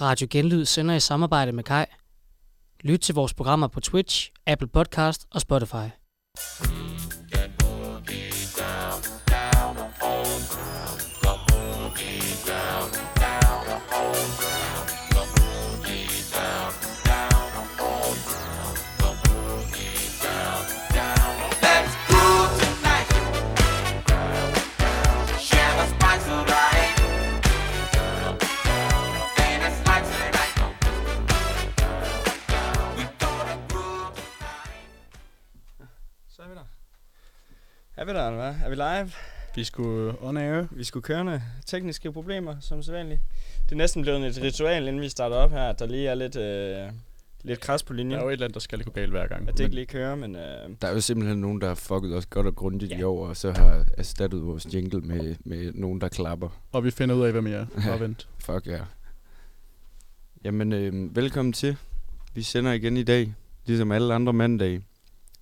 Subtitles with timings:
[0.00, 1.84] Radio Genlyd sender i samarbejde med Kai.
[2.80, 5.88] Lyt til vores programmer på Twitch, Apple Podcast og Spotify.
[38.04, 38.54] Er vi der, eller hvad?
[38.64, 39.10] Er vi live?
[39.54, 40.64] Vi skulle on air.
[40.70, 41.42] Vi skulle kørende.
[41.66, 43.20] Tekniske problemer, som sædvanligt.
[43.64, 46.14] Det er næsten blevet et ritual, inden vi starter op her, at der lige er
[46.14, 46.92] lidt, øh,
[47.42, 48.18] lidt kras på Der linjen.
[48.18, 49.48] er jo et eller andet, der skal gå galt hver gang.
[49.48, 52.16] At det ikke lige kører, men øh, Der er jo simpelthen nogen, der har fucket
[52.16, 52.98] os godt og grundigt Ja.
[52.98, 56.48] i år, og så har erstattet vores jingle med, med nogen, der klapper.
[56.72, 57.66] Og vi finder ud af, hvem I er.
[57.88, 58.28] Bare vent.
[58.38, 58.80] Fuck ja.
[60.44, 61.76] Jamen, øh, velkommen til.
[62.34, 63.34] Vi sender igen i dag,
[63.66, 64.82] ligesom alle andre mandage.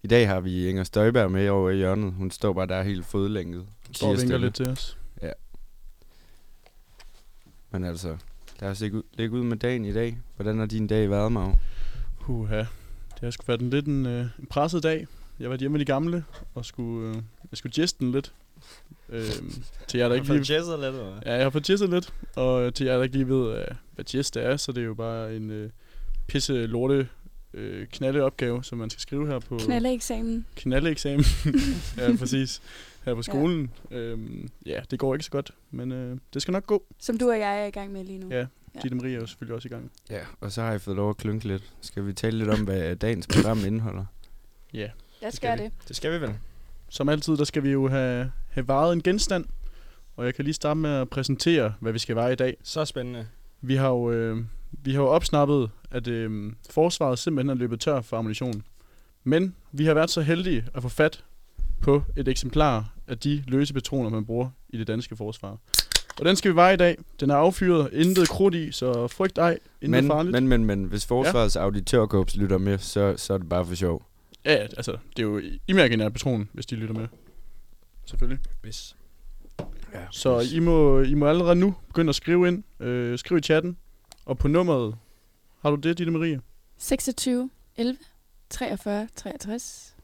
[0.04, 2.12] I dag har vi Inger Støjberg med over i hjørnet.
[2.12, 3.66] Hun står bare der helt fodlænket.
[3.92, 4.98] Står og vinker lidt til os.
[7.70, 8.16] Men altså,
[8.60, 10.18] lad os lægge ud, lægge ud med dagen i dag.
[10.36, 11.54] Hvordan har din dag været, Mav?
[12.16, 12.58] Huha.
[12.58, 15.06] Det har sgu været en lidt en, øh, en presset dag.
[15.40, 17.14] Jeg var hjemme med de gamle, og skulle, øh,
[17.50, 18.32] jeg skulle geste den lidt.
[19.08, 19.24] Øh,
[19.88, 20.58] til jer, der ikke for lige...
[20.58, 21.20] lidt, eller?
[21.26, 24.04] Ja, jeg har fået gisset lidt, og til jer, der ikke lige ved, øh, hvad
[24.04, 25.70] gist er, så det er jo bare en øh,
[26.26, 27.08] pisse lorte
[27.54, 30.46] øh, knaldeopgave, som man skal skrive her på Knaldeeksamen.
[30.56, 31.24] knaldeeksamen.
[31.98, 32.62] ja, præcis.
[33.04, 33.70] Her på skolen.
[33.90, 33.96] Ja.
[33.96, 36.84] Øhm, ja, det går ikke så godt, men øh, det skal nok gå.
[36.98, 38.28] Som du og jeg er i gang med lige nu.
[38.30, 38.46] Ja, Ja.
[38.74, 38.80] ja.
[38.82, 39.90] Ditte Marie er jo selvfølgelig også i gang.
[40.10, 41.72] Ja, og så har jeg fået lov at klynke lidt.
[41.80, 44.04] Skal vi tale lidt om, hvad dagens program indeholder?
[44.74, 44.78] Ja.
[45.22, 45.62] Jeg skal skal vi.
[45.64, 45.72] det.
[45.88, 46.30] Det skal vi vel.
[46.88, 49.44] Som altid, der skal vi jo have, have varet en genstand.
[50.16, 52.56] Og jeg kan lige starte med at præsentere, hvad vi skal vare i dag.
[52.62, 53.26] Så spændende.
[53.60, 58.00] Vi har jo, øh, vi har jo opsnappet, at øh, forsvaret simpelthen er løbet tør
[58.00, 58.62] for ammunition.
[59.24, 61.24] Men vi har været så heldige at få fat
[61.80, 65.58] på et eksemplar af de løse patroner, man bruger i det danske forsvar.
[66.20, 66.96] Og den skal vi vare i dag.
[67.20, 70.32] Den er affyret, intet krudt i, så frygt ej, intet Men, farligt.
[70.32, 71.60] men, men, men, hvis Forsvarets ja.
[71.60, 74.02] auditørkorps lytter med, så, så er det bare for sjov.
[74.44, 77.08] Ja, altså, det er jo imaginær patron, hvis de lytter med.
[78.04, 78.44] Selvfølgelig.
[78.62, 78.96] Hvis.
[79.94, 79.98] Ja.
[80.10, 82.64] Så I må, I må allerede nu begynde at skrive ind.
[82.80, 83.76] Øh, skriv i chatten.
[84.26, 84.96] Og på nummeret,
[85.62, 86.40] har du det, Ditte Marie?
[86.78, 87.98] 26, 11,
[88.50, 89.96] 43, 63.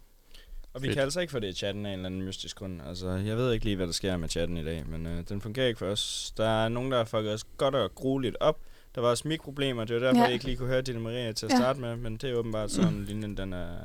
[0.75, 0.95] Og vi Fedt.
[0.95, 2.83] kan altså ikke få det i chatten af en eller anden mystisk grund.
[2.83, 5.41] Altså, jeg ved ikke lige, hvad der sker med chatten i dag, men øh, den
[5.41, 6.33] fungerer ikke for os.
[6.37, 8.59] Der er nogen, der har fucket os godt og grueligt op.
[8.95, 10.25] Der var også mikroproblemer, det var derfor, ja.
[10.25, 11.57] Jeg ikke lige kunne høre Dina Maria til at Ja.
[11.57, 13.77] starte med, men det er åbenbart sådan, linjen den er,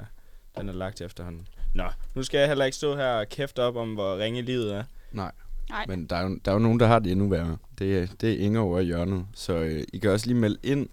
[0.57, 1.47] den er lagt efterhånden.
[1.73, 4.73] Nå, nu skal jeg heller ikke stå her og kæfte op om, hvor ringe livet
[4.75, 4.83] er.
[5.11, 5.31] Nej.
[5.69, 5.85] Nej.
[5.87, 7.57] Men der er, jo, der er jo nogen, der har det endnu værre.
[7.79, 9.25] Det, er- det er Inger over i hjørnet.
[9.33, 10.89] Så øh, I kan også lige melde ind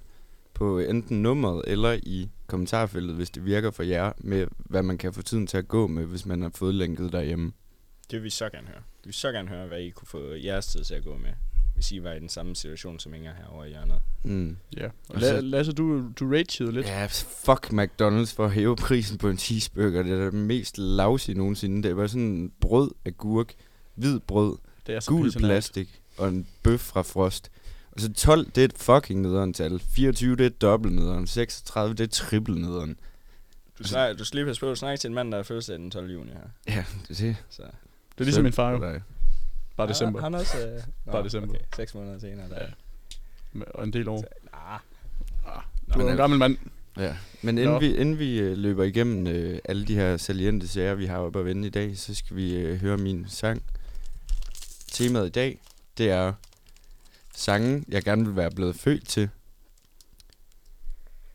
[0.54, 5.12] på enten nummeret eller i kommentarfeltet, hvis det virker for jer, med hvad man kan
[5.12, 7.52] få tiden til at gå med, hvis man har fået lænket derhjemme.
[8.10, 8.76] Det vil vi så gerne høre.
[8.78, 11.30] Vi vil så gerne høre, hvad I kunne få jeres tid til at gå med,
[11.74, 14.00] hvis I var i den samme situation som Inger herovre i hjørnet.
[14.24, 14.56] Mm.
[14.76, 14.84] Ja.
[14.86, 16.86] Og Og så- La- Lasse, du, du ragede lidt.
[16.86, 20.02] Ja, fuck McDonald's for at hæve prisen på en cheeseburger.
[20.02, 21.88] Det er det mest lousy nogensinde.
[21.88, 23.54] Det var sådan en brød, agurk,
[24.00, 24.56] hvid brød,
[24.86, 25.48] Det er så gul pissenært.
[25.48, 27.50] plastik og en bøf fra Frost.
[27.92, 29.80] Og så 12, det er et fucking nederen tal.
[29.94, 31.26] 24, det er dobbelt nederen.
[31.26, 32.96] 36, det er trippel nederen.
[33.78, 35.78] Du, snak, du skal lige passe på at snakke til en mand, der er fødselsdag
[35.78, 36.10] den 12.
[36.10, 36.74] juni her.
[36.76, 37.36] Ja, det er det.
[37.50, 37.62] Så.
[37.62, 37.70] Det
[38.18, 38.78] er ligesom min far jo.
[38.78, 39.00] Nej.
[39.76, 40.20] Bare december.
[40.20, 40.66] Han, han også...
[40.66, 40.82] Øh,
[41.12, 41.48] Bare december.
[41.54, 42.48] Okay, seks måneder senere.
[42.48, 42.56] Der.
[43.54, 43.60] Ja.
[43.74, 44.24] Og en del år.
[44.52, 44.78] Ah,
[45.94, 46.56] Du Men er en gammel mand.
[46.96, 47.78] Ja, men inden Nå.
[47.78, 51.38] vi, inden vi øh, løber igennem øh, alle de her saliente sager, vi har oppe
[51.38, 53.62] at vende i dag, så skal vi øh, høre min sang.
[54.90, 55.60] Temaet i dag,
[55.98, 56.32] det er
[57.34, 59.28] sange, jeg gerne vil være blevet født til.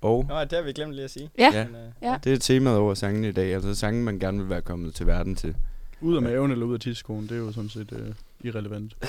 [0.01, 1.29] Og Nå, det har vi glemt lige at sige.
[1.38, 1.49] Ja.
[1.53, 1.66] Ja.
[1.67, 2.17] Men, øh, Ja.
[2.23, 5.07] det er temaet over sangene i dag, altså sange, man gerne vil være kommet til
[5.07, 5.55] verden til.
[6.01, 8.97] Ud af maven eller ud af tidskoen, det er jo sådan set øh, irrelevant.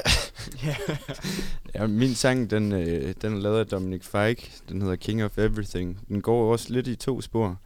[1.75, 4.53] Ja, min sang, den, øh, den er lavet af Dominic Fike.
[4.69, 6.01] Den hedder King of Everything.
[6.09, 7.61] Den går også lidt i to spor.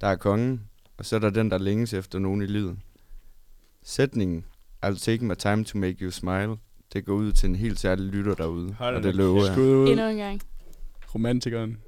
[0.00, 0.60] Der er kongen,
[0.98, 2.78] og så er der den, der længes efter nogen i livet.
[3.82, 4.44] Sætningen,
[4.84, 6.56] I'll take my time to make you smile,
[6.92, 9.90] det går ud til en helt særlig lytter derude, Hold og det lover jeg.
[9.90, 10.40] Endnu en gang.
[11.14, 11.78] Romantikeren.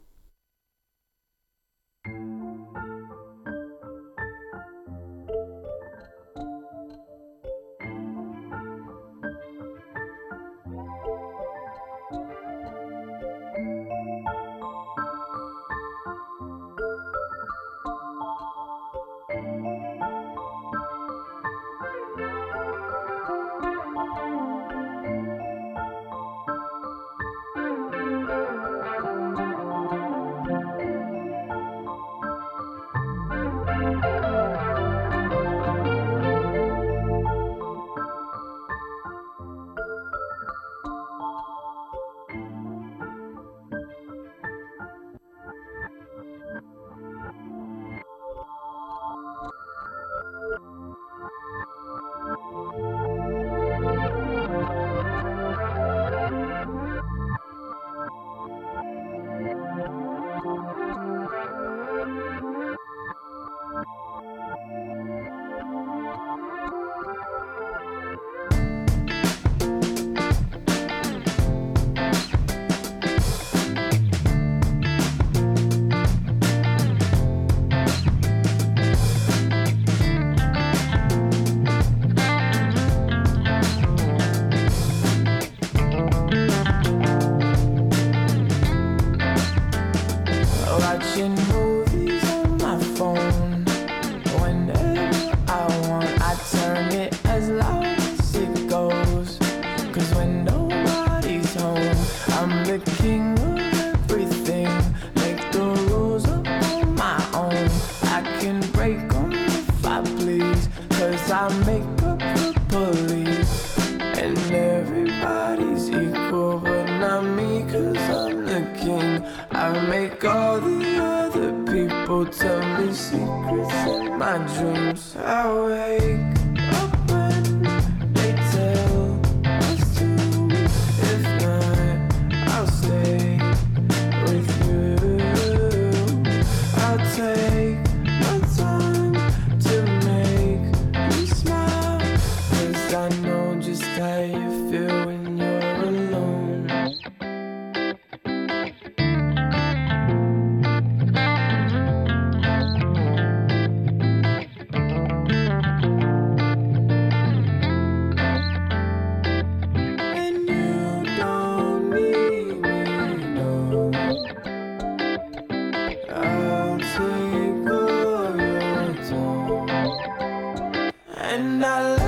[171.34, 172.03] And I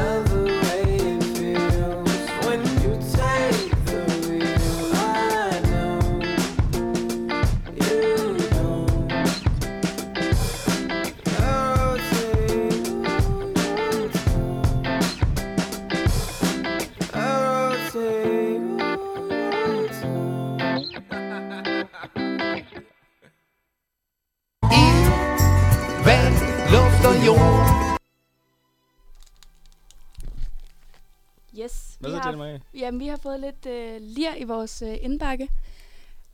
[32.77, 35.49] jamen, vi har fået lidt øh, lir i vores øh, indbakke.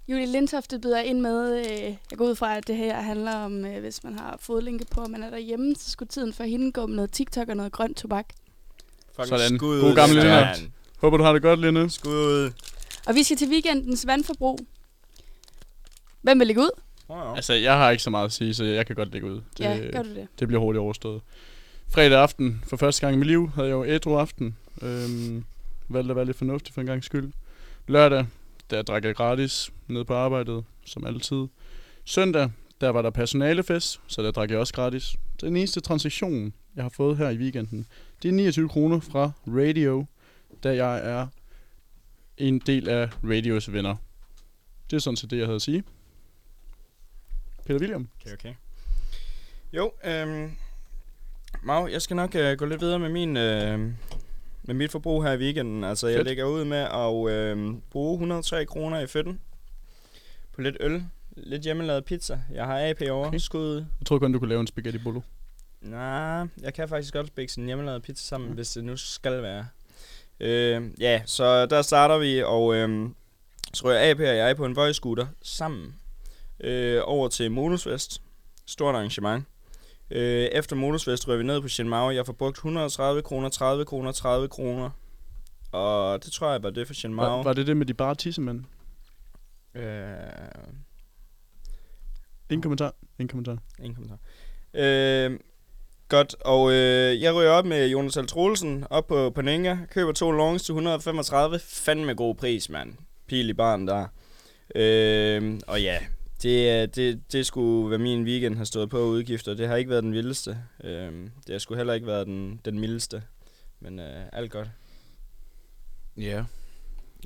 [0.08, 3.64] Julie Lindtofte byder ind med, øh, jeg går ud fra, at det her handler om,
[3.64, 6.72] øh, hvis man har fodlænke på, og man er derhjemme, så skulle tiden for hende
[6.72, 8.26] gå med noget TikTok og noget grønt tobak.
[9.16, 9.58] Fucking Sådan.
[9.58, 10.14] Skud God Lennart.
[10.14, 10.62] Lennart.
[10.98, 11.90] Håber, du har det godt, Linde.
[11.90, 12.50] Skud ud.
[13.06, 14.58] Og vi skal til weekendens vandforbrug.
[16.22, 16.70] Hvem vil lægge ud?
[17.08, 17.36] Oh, ja.
[17.36, 19.40] Altså, jeg har ikke så meget at sige, så jeg kan godt lægge ud.
[19.58, 20.28] Det, ja, gør du det?
[20.38, 21.20] det bliver hurtigt overstået.
[21.88, 24.56] Fredag aften, for første gang i mit liv, havde jeg jo ædru aften.
[24.82, 25.44] Øhm,
[25.92, 27.32] valgte at være lidt fornuftig for en gang skyld.
[27.88, 28.26] Lørdag,
[28.70, 31.46] der drak jeg gratis ned på arbejdet, som altid.
[32.04, 32.50] Søndag,
[32.80, 35.16] der var der personalefest, så der drak jeg også gratis.
[35.40, 37.86] Den eneste transaktion, jeg har fået her i weekenden,
[38.22, 40.06] det er 29 kroner fra Radio,
[40.62, 41.26] da jeg er
[42.36, 43.96] en del af Radios venner.
[44.90, 45.84] Det er sådan set det, jeg havde at sige.
[47.66, 48.08] Peter William.
[48.20, 48.54] Okay, okay.
[49.72, 50.50] Jo, øhm,
[51.62, 53.92] Mau, jeg skal nok øh, gå lidt videre med min øh,
[54.62, 55.84] med mit forbrug her i weekenden.
[55.84, 56.26] Altså, jeg Fedt.
[56.28, 59.40] lægger ud med at øh, bruge 103 kroner i fødden
[60.52, 61.04] på lidt øl,
[61.36, 62.40] lidt hjemmelavet pizza.
[62.52, 63.38] Jeg har AP over, Okay.
[63.38, 63.74] skud.
[63.76, 65.20] Jeg troede kun, du kunne lave en spaghetti bolo.
[65.80, 68.54] Nej, jeg kan faktisk godt spække sådan en hjemmelavet pizza sammen, mm.
[68.54, 69.66] hvis det nu skal være.
[70.40, 73.08] Øh, ja, så der starter vi, og øh,
[73.74, 75.94] så rører AP og jeg på en voice scooter sammen
[76.60, 78.22] øh, over til Monosvest.
[78.66, 79.44] Stort arrangement.
[80.12, 82.10] Øh, efter Monosvest rører vi ned på Shinmao.
[82.10, 84.90] Jeg får brugt 130 kroner, 30 kroner, 30 kroner.
[85.72, 87.36] Og det tror jeg var det for Shinmao.
[87.36, 88.64] Var, var det det med de bare tissemænd?
[89.74, 89.82] Øh,
[92.50, 92.94] Ingen kommentar.
[93.18, 93.58] Ingen kommentar.
[93.78, 94.18] Ingen kommentar.
[94.74, 95.38] Øh,
[96.08, 99.76] godt, og øh, jeg ryger op med Jonas Altrolsen op på Panenga.
[99.90, 101.58] Køber to longs til 135.
[101.58, 102.94] Fandme god pris, mand.
[103.26, 104.06] Pil i barn der.
[104.74, 105.98] Øh, og ja,
[106.42, 109.54] det, er- det, det skulle være min weekend har stået på udgifter.
[109.54, 110.58] Det har ikke været den vildeste.
[110.84, 111.12] Øh,
[111.46, 113.22] det har sgu heller ikke været den, den mildeste.
[113.80, 114.70] Men øh, alt godt.
[116.16, 116.44] Ja.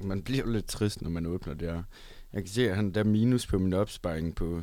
[0.02, 1.82] Man bliver lidt trist, når man åbner det her.
[2.32, 4.62] Jeg kan se, at han der er minus på min opsparing på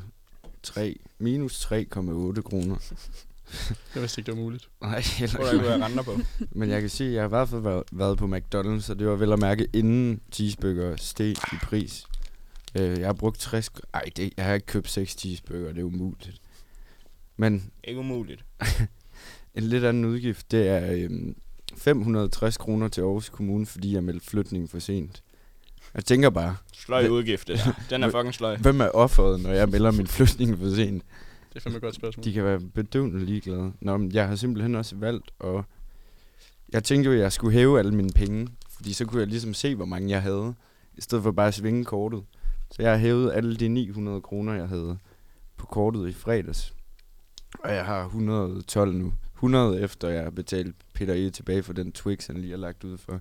[0.64, 1.72] 3, minus 3,8
[2.42, 2.76] kroner.
[3.96, 4.70] Jeg vidste ikke, det var muligt.
[4.82, 5.78] Nej, heller Hvor ikke kunne mig.
[5.80, 6.18] jeg renter på.
[6.60, 9.00] Men jeg kan se, at jeg har i hvert fald været, været på McDonald's, og
[9.00, 12.06] det var vel at mærke inden cheeseburger steg i pris.
[12.76, 13.70] Øh, jeg har brugt 60...
[13.94, 16.42] Ej, det, jeg har ikke købt 6 cheeseburger, det er umuligt.
[17.38, 18.46] Men Ikke umuligt.
[19.56, 21.36] en lidt anden udgift, det er øhm,
[21.78, 25.24] 560 kroner til Aarhus Kommune, fordi jeg meldte flytning for sent.
[25.94, 27.72] Jeg tænker bare, Sløj udgift, det der.
[27.90, 28.58] Den er fucking sløj.
[28.58, 31.04] hvem er offeret, når jeg melder min flytning for sent?
[31.50, 32.24] Det er fandme et godt spørgsmål.
[32.24, 33.74] De kan være bedøvende ligeglade.
[33.82, 35.66] Nå, men jeg har simpelthen også valgt, og
[36.74, 39.54] jeg tænkte jo, at jeg skulle hæve alle mine penge, fordi så kunne jeg ligesom
[39.54, 40.54] se, hvor mange jeg havde,
[40.98, 42.24] i stedet for bare at svinge kortet.
[42.74, 44.98] Så jeg har hævet alle de 900 kroner, jeg havde
[45.58, 46.74] på kortet i fredags.
[47.60, 49.14] Og jeg har 112 nu.
[49.36, 51.30] 100 efter jeg har betalt Peter E.
[51.30, 53.20] tilbage for den Twix, han lige har lagt ud for.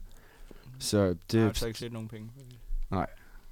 [0.79, 1.35] Så Det...
[1.35, 2.31] Jeg har det, så ikke set nogen penge.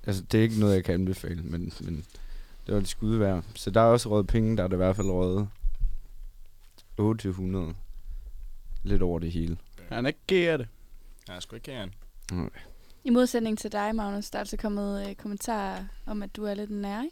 [0.05, 2.05] altså, det er ikke noget, jeg kan anbefale, men, men
[2.67, 3.45] det var det skud værd.
[3.55, 5.47] Så der er også råd penge, der er det i hvert fald råd
[6.97, 7.75] 800.
[8.83, 9.59] Lidt over det hele.
[9.89, 10.69] Han er ikke af det.
[11.29, 11.95] Jeg er sgu ikke kæren.
[13.05, 16.55] I modsætning til dig, Magnus, der er altså kommet øh, kommentarer om, at du er
[16.55, 17.03] lidt nær.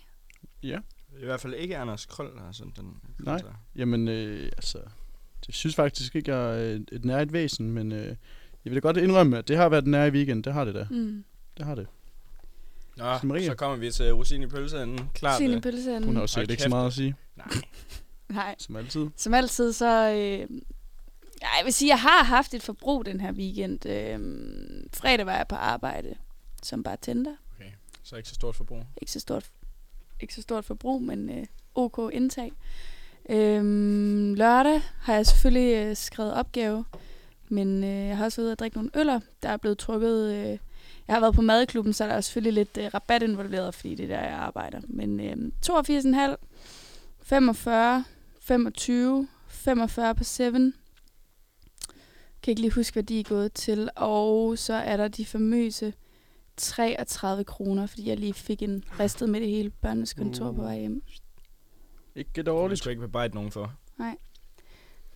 [0.63, 0.79] Ja.
[1.21, 2.97] I hvert fald ikke Anders Krøll, der har sendt den.
[3.19, 3.43] Nej.
[3.77, 4.79] Jamen, øh, altså...
[5.49, 8.17] Jeg synes faktisk ikke, jeg er et, et nært væsen, men øh, jeg
[8.65, 10.45] vil da godt indrømme, at det har været nær i weekend.
[10.45, 10.87] Det har det da.
[10.91, 11.25] Mm.
[11.57, 11.87] Det har det.
[12.97, 13.47] Nå, Maria.
[13.47, 15.11] så kommer vi til rosin i pølseenden.
[15.15, 15.39] Klart.
[15.39, 16.05] Sin i øh, pølseenden.
[16.05, 17.47] Hun har jo sikkert ikke så meget at sige, Nej.
[18.29, 18.55] Nej.
[18.59, 19.07] som altid.
[19.17, 20.13] Som altid, så...
[20.13, 20.59] Øh,
[21.43, 23.87] ja, jeg vil sige, jeg har haft et forbrug den her weekend.
[23.87, 24.19] Øh,
[24.95, 26.15] fredag var jeg på arbejde
[26.63, 27.35] som bartender.
[28.03, 28.83] Så ikke så stort forbrug.
[28.97, 29.51] Ikke så stort,
[30.21, 32.53] ikke så stort forbrug, men øh, ok indtag.
[33.31, 36.85] Øhm, lørdag har jeg selvfølgelig øh, skrevet opgave,
[37.49, 39.21] men øh, jeg har også været ude at drikke nogle øller.
[39.43, 40.35] Der er blevet trukket...
[40.35, 40.59] Øh,
[41.09, 44.05] jeg har været på madklubben, så der er selvfølgelig lidt øh, rabat involveret, fordi det
[44.05, 44.81] er der, jeg arbejder.
[44.89, 46.37] Men øh, 82,5,
[47.23, 48.05] 45,
[48.41, 50.73] 25, 45 på 7.
[52.49, 53.91] Kan ikke lige huske, hvad de er gået til.
[53.97, 55.93] Og så er der de famøse
[56.57, 60.79] 33 kroner, fordi jeg lige fik en ristet med det hele børnenes kontor på vej
[60.79, 61.03] hjem.
[62.15, 62.79] Ikke Det dårligt.
[62.79, 63.73] skulle ikke bebrejde nogen for.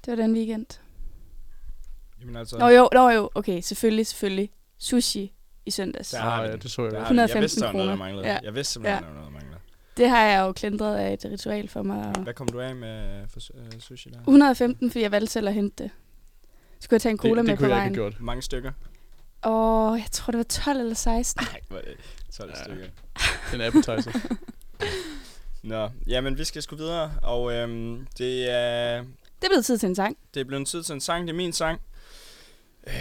[0.05, 0.67] Det var den weekend.
[2.21, 4.51] Jamen altså, Nå jo, nå jo, okay, selvfølgelig, selvfølgelig.
[4.79, 5.33] Sushi
[5.67, 6.11] i søndags.
[6.11, 6.25] Der Ja.
[6.31, 7.07] har vi ja, det så jeg der godt.
[7.09, 7.19] har vi den.
[7.19, 8.27] Jeg 115 vidste, der var noget, der manglede.
[8.29, 8.39] Ja.
[8.43, 9.09] Jeg vidste simpelthen, Ja.
[9.09, 9.61] der var noget, der manglede.
[9.97, 12.13] Det har jeg jo klindret af et ritual for mig.
[12.23, 14.19] Hvad kom du af med for øh, sushi der?
[14.19, 15.91] 115, fordi jeg valgte selv at hente det.
[16.83, 17.91] Skulle jeg tage en cola det, med det på kunne jeg vejen.
[17.93, 18.21] ikke have gjort.
[18.21, 18.73] Mange stykker.
[19.43, 21.47] Og jeg tror, det var 12 eller 16.
[21.47, 21.97] Nej, er det
[22.37, 22.65] 12 Ja.
[22.65, 22.87] stykker.
[23.53, 24.13] Den appetizer.
[25.63, 29.89] Nå, jamen vi skal sgu videre, og øhm, det er, Det er blevet tid til
[29.89, 30.17] en sang.
[30.35, 31.81] det er blevet tid til en sang, det er min sang.
[32.87, 32.93] Øh,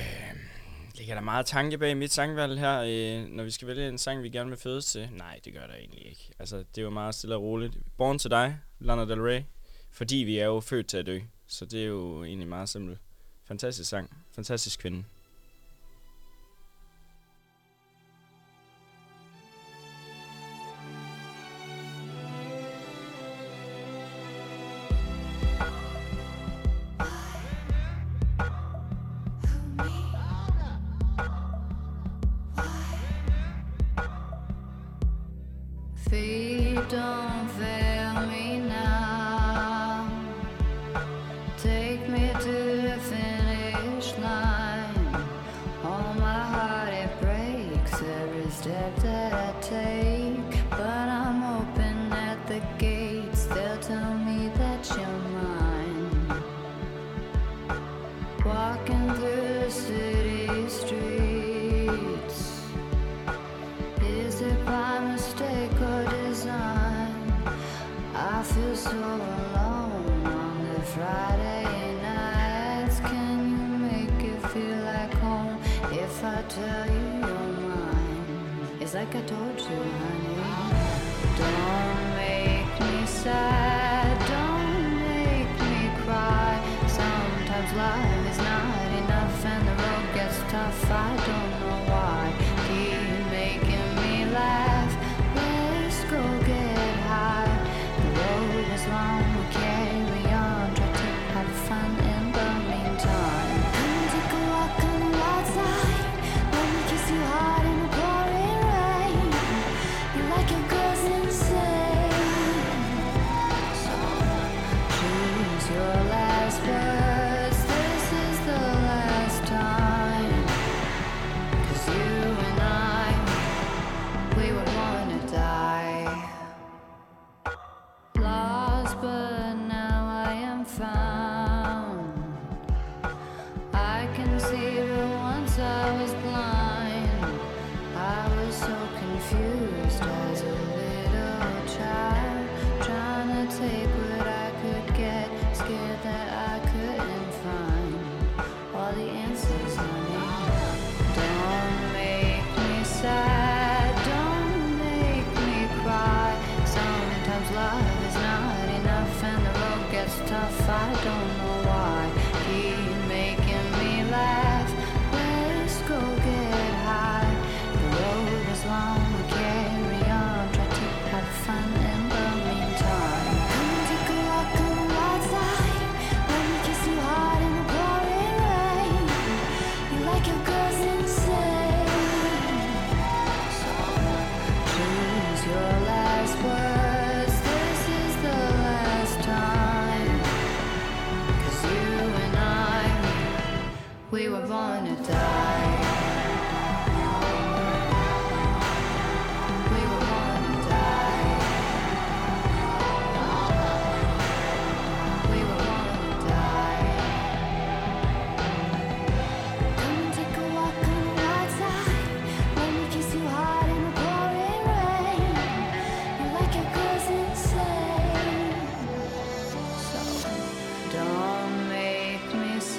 [0.97, 4.23] ligger der meget tanke bag mit sangvalg her, øh, når vi skal vælge en sang,
[4.23, 5.09] vi gerne vil fødes til?
[5.11, 6.29] Nej, det gør der egentlig ikke.
[6.39, 7.77] Altså, det er jo meget stille og roligt.
[7.97, 9.41] Born to Die, Lana Del Rey,
[9.91, 11.19] fordi vi er jo født til at dø.
[11.47, 12.97] Så det er jo egentlig meget simpelt.
[13.51, 14.09] Fantastisk sang.
[14.31, 15.03] Fantastisk kvinde.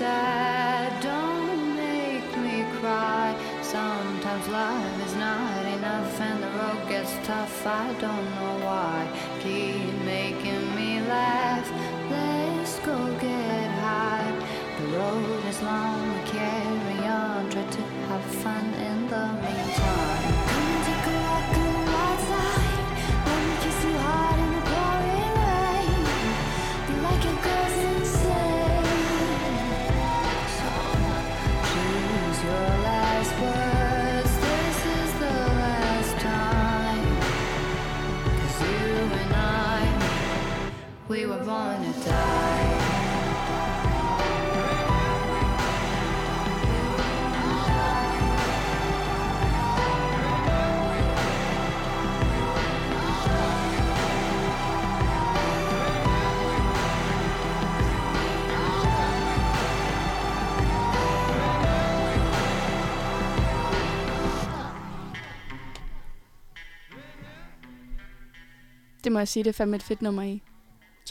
[0.02, 3.28] sad, don't make me cry.
[3.62, 7.66] Sometimes life is not enough and the road gets tough.
[7.66, 8.98] I don't know why.
[9.44, 11.68] Keep making me laugh.
[12.10, 14.32] Let's go get high.
[14.78, 16.04] The road is long,
[16.34, 18.71] carry on, try to have fun.
[41.12, 42.78] We were born to die.
[69.04, 70.51] Det må jeg sige, det er fandme et fedt nummer i.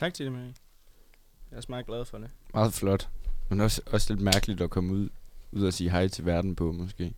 [0.01, 0.45] Tak til det, Marie.
[0.45, 2.29] Jeg er også meget glad for det.
[2.53, 3.09] Meget flot.
[3.49, 5.09] Men også, også lidt mærkeligt at komme ud,
[5.51, 7.13] ud og sige hej til verden på, måske.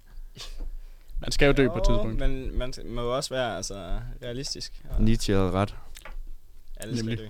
[1.21, 2.19] Man skal jo dø på et tidspunkt.
[2.19, 4.83] Men man må jo også være altså, realistisk.
[4.89, 5.75] Og Nietzsche havde ret.
[6.77, 7.17] alle skal Nemlig.
[7.17, 7.27] dø.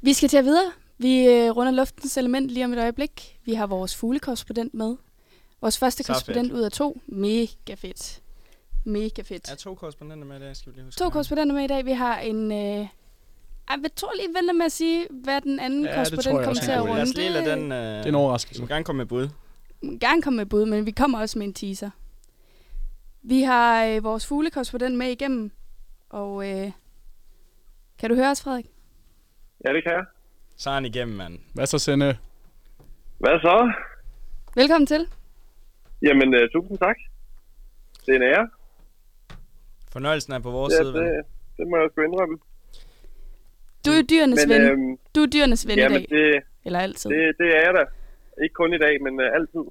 [0.00, 0.72] Vi skal til at videre.
[0.98, 3.38] Vi øh, runder luftens element lige om et øjeblik.
[3.44, 4.96] Vi har vores fuglekorrespondent med.
[5.60, 6.58] Vores første Så korrespondent fedt.
[6.58, 7.00] ud af to.
[7.06, 8.22] Mega fedt.
[8.84, 9.46] Mega fedt.
[9.46, 10.98] Jeg er to korrespondenter med i dag, skal vi lige huske.
[10.98, 11.84] To korrespondenter med i dag.
[11.84, 12.52] Vi har en...
[12.52, 12.86] Øh,
[13.70, 16.70] jeg tror lige vente med at sige, hvad den anden Ja, korrespondent jeg kommer til
[16.70, 16.92] er at idé.
[16.94, 17.14] Lad os runde.
[17.20, 17.72] lige lade den...
[17.72, 18.62] Øh, Det er en Du overraskelse.
[18.62, 19.28] må gerne komme med bud.
[19.82, 21.90] må gerne komme med bud, men vi kommer også med en teaser.
[23.22, 25.50] Vi har øh, vores fuglekorrespondent med igennem,
[26.10, 26.70] og øh,
[27.98, 28.66] kan du høre os, Frederik?
[29.64, 30.04] Ja, det kan jeg.
[30.56, 31.38] Så er han igennem, mand.
[31.54, 32.16] Hvad så, Sende?
[33.18, 33.72] Hvad så?
[34.54, 35.08] Velkommen til.
[36.02, 36.96] Jamen, uh, tusind tak.
[38.06, 38.48] Det er en ære.
[39.92, 41.22] Fornøjelsen er på vores Ja, side, det,
[41.56, 42.38] det må jeg sgu indrømme.
[43.86, 44.62] Du er dyrenes Men ven.
[44.70, 46.06] øhm, Du er dyrenes ven i jamen, dag.
[46.10, 47.10] det, Eller altid.
[47.10, 47.84] det, det er jeg da.
[48.44, 49.64] Ikke kun i dag, men uh, altid.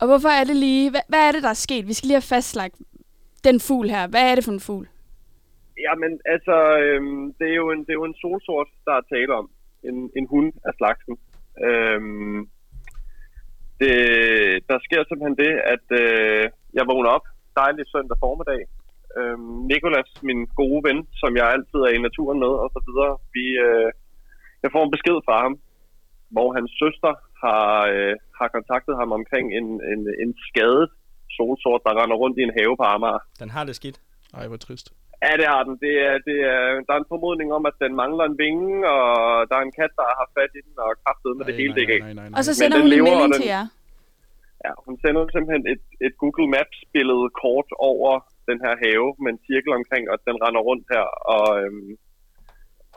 [0.00, 0.90] Og hvorfor er det lige...
[0.90, 1.88] Hvad, hvad er det, der er sket?
[1.88, 2.76] Vi skal lige have fastlagt
[3.44, 4.06] den fugl her.
[4.06, 4.88] Hvad er det for en fugl?
[5.86, 9.32] Jamen, altså, øhm, det, er jo en, det er jo en solsort, der er tale
[9.40, 9.50] om.
[9.88, 11.14] En, en hund af slagsen.
[11.66, 12.40] Øhm,
[13.80, 13.94] det,
[14.70, 16.44] der sker simpelthen det, at øh,
[16.76, 18.60] jeg vågner op dejlig søndag formiddag.
[19.18, 23.12] Øhm, Nikolas, min gode ven, som jeg altid er i naturen med, og så videre,
[23.36, 23.88] vi, øh,
[24.62, 25.54] jeg får en besked fra ham,
[26.34, 27.12] hvor hans søster
[27.44, 30.86] har, øh, har kontaktet ham omkring en, en, en skadet
[31.36, 33.22] solsort, der render rundt i en have på Amager.
[33.42, 33.98] Den har det skidt.
[34.38, 34.86] Ej, hvor trist.
[35.26, 35.74] Ja, det har den.
[35.84, 39.08] Det er, det er, der er en formodning om, at den mangler en vinge, og
[39.48, 41.84] der er en kat, der har fat i den og kraftet med det hele det
[41.88, 42.36] nej, nej, nej, nej.
[42.38, 43.66] Og så sender hun en melding den- til jer.
[44.66, 48.10] Ja, hun sender simpelthen et, et Google Maps-billede kort over
[48.50, 51.04] den her have med en cirkel omkring, og den render rundt her.
[51.36, 51.90] Og, øhm,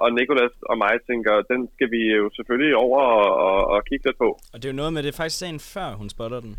[0.01, 4.05] og Nicolas og mig tænker, den skal vi jo selvfølgelig over og, og, og kigge
[4.07, 4.29] lidt på.
[4.53, 6.53] Og det er jo noget med, det er faktisk dagen før, hun spotter den.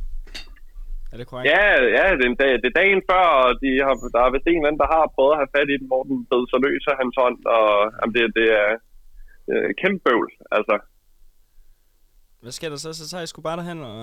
[1.12, 1.46] Er det korrekt?
[1.54, 1.64] Ja,
[1.98, 4.46] ja det, er en dag, det er dagen før, og de har, der er vist
[4.46, 6.60] en eller anden, der har prøvet at have fat i den, hvor den bed sig
[6.66, 8.70] løs af hans hånd, og jamen, det, det er
[9.50, 10.76] øh, kæmpe bøvl, altså.
[12.42, 12.90] Hvad sker der så?
[12.92, 14.00] Så tager jeg sgu bare derhen og...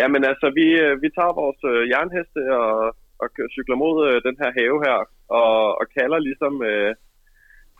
[0.00, 2.76] Jamen altså, vi, øh, vi tager vores øh, jernheste og,
[3.22, 4.98] og cykler mod øh, den her have her,
[5.40, 6.92] og, og kalder ligesom øh,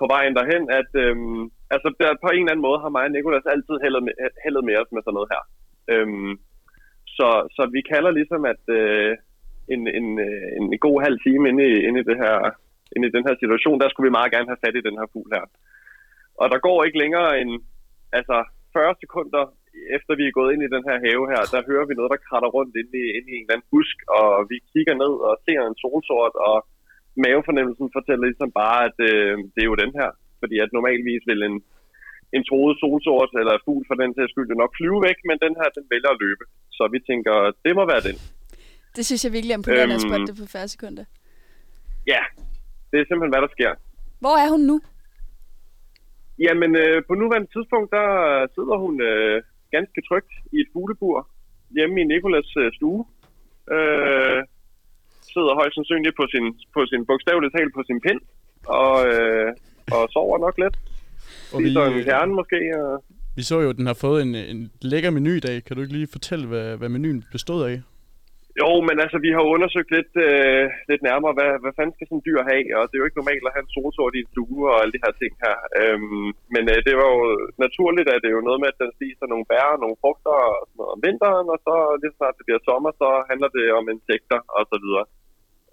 [0.01, 1.17] på vejen derhen, at øh,
[1.75, 4.65] altså, der, på en eller anden måde har mig og Nicolas altid hældet med, hældet
[4.69, 5.43] med os med sådan noget her.
[5.93, 6.09] Øh,
[7.17, 9.13] så, så vi kalder ligesom, at øh,
[9.75, 10.09] en, en,
[10.59, 12.37] en, en god halv time inde i, inde, i det her,
[12.95, 15.07] inde i den her situation, der skulle vi meget gerne have fat i den her
[15.13, 15.45] fugl her.
[16.41, 17.53] Og der går ikke længere end
[18.19, 18.37] altså
[18.73, 19.45] 40 sekunder
[19.97, 22.25] efter vi er gået ind i den her have her, der hører vi noget, der
[22.29, 25.35] kratter rundt inde i, inde i en eller anden busk, og vi kigger ned og
[25.47, 26.57] ser en solsort, og
[27.25, 30.11] mavefornemmelsen fortæller ligesom bare, at øh, det er jo den her.
[30.41, 31.57] Fordi at normalvis vil en,
[32.37, 35.69] en troet solsort eller fugl for den sags skyld nok flyve væk, men den her,
[35.79, 36.45] den vælger at løbe.
[36.77, 37.35] Så vi tænker,
[37.65, 38.17] det må være den.
[38.97, 40.09] Det synes jeg virkelig er imponerende at Øhm.
[40.11, 41.05] spotte det på 40 sekunder.
[42.13, 42.23] Ja,
[42.91, 43.73] det er simpelthen, hvad der sker.
[44.25, 44.77] Hvor er hun nu?
[46.47, 48.07] Jamen, øh, på nuværende tidspunkt, der
[48.57, 49.37] sidder hun øh,
[49.75, 51.29] ganske trygt i et fuglebur
[51.77, 53.05] hjemme i Nikolas øh, stue.
[53.75, 54.41] Øh,
[55.33, 58.21] sidder højst sandsynligt på sin, på sin bogstaveligt talt på sin pind,
[58.81, 59.49] og, øh,
[59.95, 60.77] og sover nok lidt.
[61.55, 62.59] Og vi, en øh, kerne måske.
[62.83, 63.05] Og...
[63.37, 65.65] vi så jo, at den har fået en, en lækker menu i dag.
[65.65, 67.83] Kan du ikke lige fortælle, hvad, hvad menuen bestod af?
[68.61, 72.19] Jo, men altså, vi har undersøgt lidt, øh, lidt nærmere, hvad, hvad fanden skal sådan
[72.21, 74.33] en dyr have, og det er jo ikke normalt at have en solsort i en
[74.37, 75.57] due og alle de her ting her.
[75.81, 77.21] Øhm, men øh, det var jo
[77.65, 80.39] naturligt, at det er jo noget med, at den spiser nogle bær og nogle frugter
[80.59, 83.51] og sådan noget om vinteren, og så lige så snart det bliver sommer, så handler
[83.57, 85.07] det om insekter og så videre.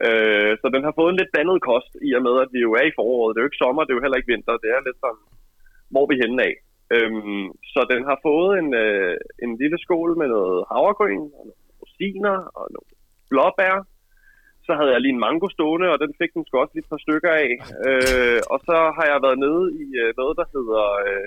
[0.07, 2.71] Øh, så den har fået en lidt blandet kost, i og med, at vi jo
[2.79, 3.31] er i foråret.
[3.31, 4.63] Det er jo ikke sommer, det er jo heller ikke vinter.
[4.63, 5.25] Det er lidt sådan,
[5.93, 6.53] hvor vi henne af.
[6.95, 11.62] Øhm, så den har fået en, øh, en lille skål med noget havregryn, og noget
[11.93, 12.89] rosiner og nogle
[13.29, 13.75] blåbær.
[14.65, 16.89] Så havde jeg lige en mango stående, og den fik den sgu også lige et
[16.93, 17.49] par stykker af.
[17.87, 21.25] Øh, og så har jeg været nede i øh, noget, der hedder øh,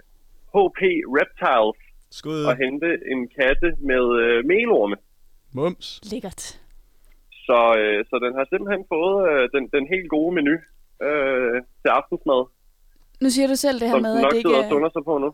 [0.54, 0.80] HP
[1.18, 1.78] Reptiles,
[2.18, 2.42] Skud.
[2.48, 4.96] og hente en kasse med øh, melorme.
[5.58, 5.86] Mums.
[6.12, 6.42] Lækkert.
[7.46, 10.54] Så, øh, så den har simpelthen fået øh, den, den helt gode menu
[11.06, 12.40] øh, til aftensmad,
[13.24, 14.72] Nu siger du selv det her som med, at nok det ikke sidder og er...
[14.74, 15.30] sunder sig på nu.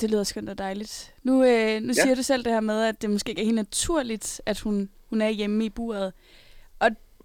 [0.00, 1.14] Det lyder skønt og dejligt.
[1.22, 1.92] Nu, øh, nu Ja.
[2.02, 4.90] siger du selv det her med, at det måske ikke er helt naturligt, at hun,
[5.10, 6.12] hun er hjemme i buret.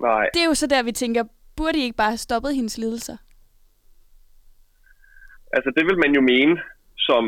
[0.02, 1.24] Nej, Det er jo så der, vi tænker,
[1.58, 3.18] burde I ikke bare have stoppet hendes lidelser?
[5.58, 6.56] altså det vil man jo mene
[7.08, 7.24] som,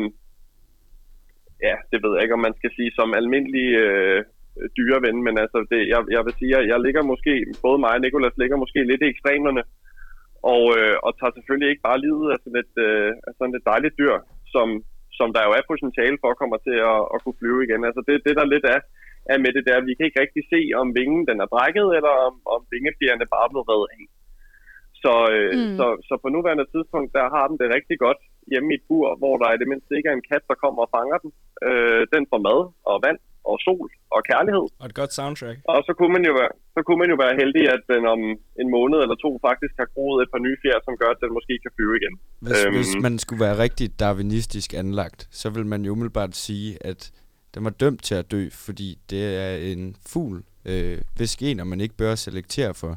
[1.68, 4.18] ja, det ved jeg ikke, om man skal sige som almindelig øh,
[4.76, 7.32] dyreven, men altså det, jeg, jeg vil sige, at jeg ligger måske,
[7.64, 9.62] både mig og Nikolas ligger måske lidt i ekstremerne,
[10.54, 13.64] og, øh, og tager selvfølgelig ikke bare livet af sådan et, øh, af sådan et
[13.72, 14.14] dejligt dyr,
[14.54, 14.66] som,
[15.18, 17.82] som der jo er potentiale for kommer til at, at kunne flyve igen.
[17.88, 18.80] Altså det, det der lidt er,
[19.32, 22.12] er med det der, vi kan ikke rigtig se, om vingen den er brækket, eller
[22.28, 24.02] om, om vingefjerne bare er blevet reddet af.
[25.02, 25.76] Så, øh, Mm.
[25.78, 28.20] så, så på nuværende tidspunkt, der har den det rigtig godt
[28.50, 30.80] hjemme i et bur, hvor der i det mindste ikke er en kat, der kommer
[30.82, 31.30] og fanger den.
[31.68, 33.18] Øh, den får mad og vand
[33.50, 34.66] og sol og kærlighed.
[34.80, 35.58] Og et godt soundtrack.
[35.72, 38.20] Og så kunne man jo være, så kunne man jo være heldig, at den om
[38.62, 41.30] en måned eller to faktisk har groet et par nye fjer, som gør, at den
[41.38, 42.14] måske kan flyve igen.
[42.44, 42.74] Hvis, Øhm.
[42.76, 47.00] hvis man skulle være rigtig darwinistisk anlagt, så vil man jo umiddelbart sige, at
[47.54, 51.80] den var dømt til at dø, fordi det er en fugl, øh, hvis gener man
[51.80, 52.92] ikke bør selektere for.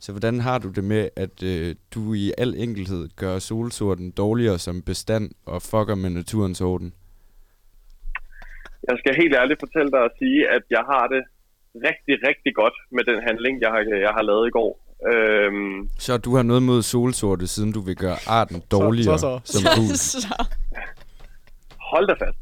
[0.00, 4.58] Så hvordan har du det med, at øh, du i al enkelhed gør solsorten dårligere
[4.58, 6.92] som bestand og fucker med naturens orden?
[8.88, 11.22] Jeg skal helt ærligt fortælle dig at sige, at jeg har det
[11.88, 14.70] rigtig, rigtig godt med den handling, jeg har, jeg har lavet i går.
[15.12, 19.52] Øhm, Så du har noget mod solsorte, siden du vil gøre arten dårligere så, så.
[19.52, 19.96] som fugl?
[19.96, 20.34] så.
[21.92, 22.40] hold da fast.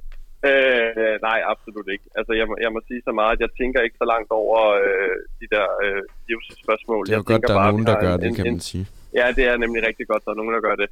[0.50, 2.06] Øh, nej, absolut ikke.
[2.18, 4.58] Altså, jeg, må, jeg må sige så meget, at jeg tænker ikke så langt over
[4.86, 7.02] øh, de der øh, livsspørgsmål.
[7.06, 8.46] Det er jo jeg godt, der er bare, at nogen, der gør en- det, kan
[8.46, 8.84] en- man sige.
[9.18, 10.88] Ja, det er nemlig rigtig godt, der er nogen, der gør det.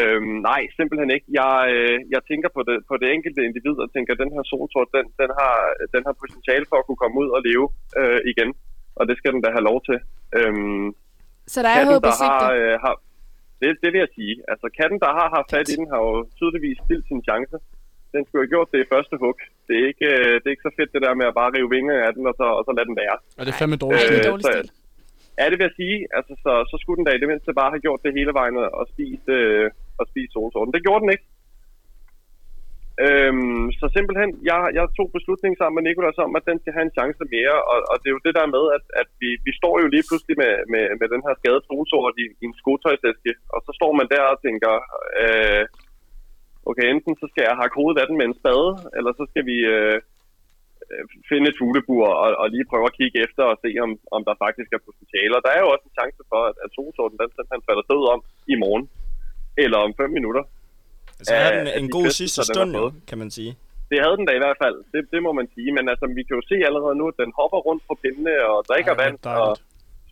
[0.00, 1.26] Øhm, nej, simpelthen ikke.
[1.40, 4.42] Jeg, øh, jeg tænker på det, på det enkelte individ og tænker, at den her
[4.50, 5.54] solsort, den, den, har,
[5.94, 7.66] den har potentiale for at kunne komme ud og leve
[8.00, 8.50] øh, igen.
[8.98, 9.98] Og det skal den da have lov til.
[10.38, 10.86] Øhm,
[11.54, 12.94] Så der er katten, håb der har, øh, har
[13.62, 14.34] det, det vil jeg sige.
[14.52, 17.56] Altså, katten, der har haft fat i den, har jo tydeligvis spildt sin chance.
[18.14, 19.36] Den skulle have gjort det i første hug.
[19.68, 21.70] Det er ikke, øh, det er ikke så fedt, det der med at bare rive
[21.76, 23.16] vinger af den, og så, og så lade den være.
[23.38, 24.08] Og det er fandme Ej, dårligt.
[24.10, 24.68] det er Øh, dårlig så- stil.
[25.38, 25.96] Ja, det vil jeg sige.
[26.18, 28.56] Altså, så, så skulle den da i det mindste bare have gjort det hele vejen
[28.80, 29.66] og- spist, øh,
[30.00, 30.74] og spist solsorten.
[30.74, 31.26] Det gjorde den ikke.
[33.06, 36.86] Øhm, så simpelthen, jeg, jeg tog beslutningen sammen med Nikolas om, at den skal have
[36.88, 39.52] en chance mere, og, og det er jo det der med, at, at vi, vi
[39.60, 43.32] står jo lige pludselig med, med, med den her skadede solsort i, i en skotøjsæske,
[43.54, 44.72] og så står man der og tænker,
[45.20, 45.64] øh,
[46.70, 49.44] okay, enten så skal jeg have hovedet af den med en spade, eller så skal
[49.50, 49.96] vi øh,
[51.30, 54.34] finde et fuglebur og, og lige prøve at kigge efter og se, om, om der
[54.44, 55.32] faktisk er potentiale.
[55.38, 58.02] Og der er jo også en chance for, at, at solsorten den simpelthen falder død
[58.14, 58.20] om
[58.52, 58.84] i morgen,
[59.64, 60.42] eller om fem minutter.
[61.18, 62.92] Altså, er af- den en de god kvæstelser, sidste stund, fået.
[63.08, 63.52] kan man sige.
[63.90, 65.70] Det havde den da i hvert fald, det, det må man sige.
[65.76, 68.58] Men altså, vi kan jo se allerede nu, at den hopper rundt på pindene og
[68.70, 69.50] drikker Ej, vand og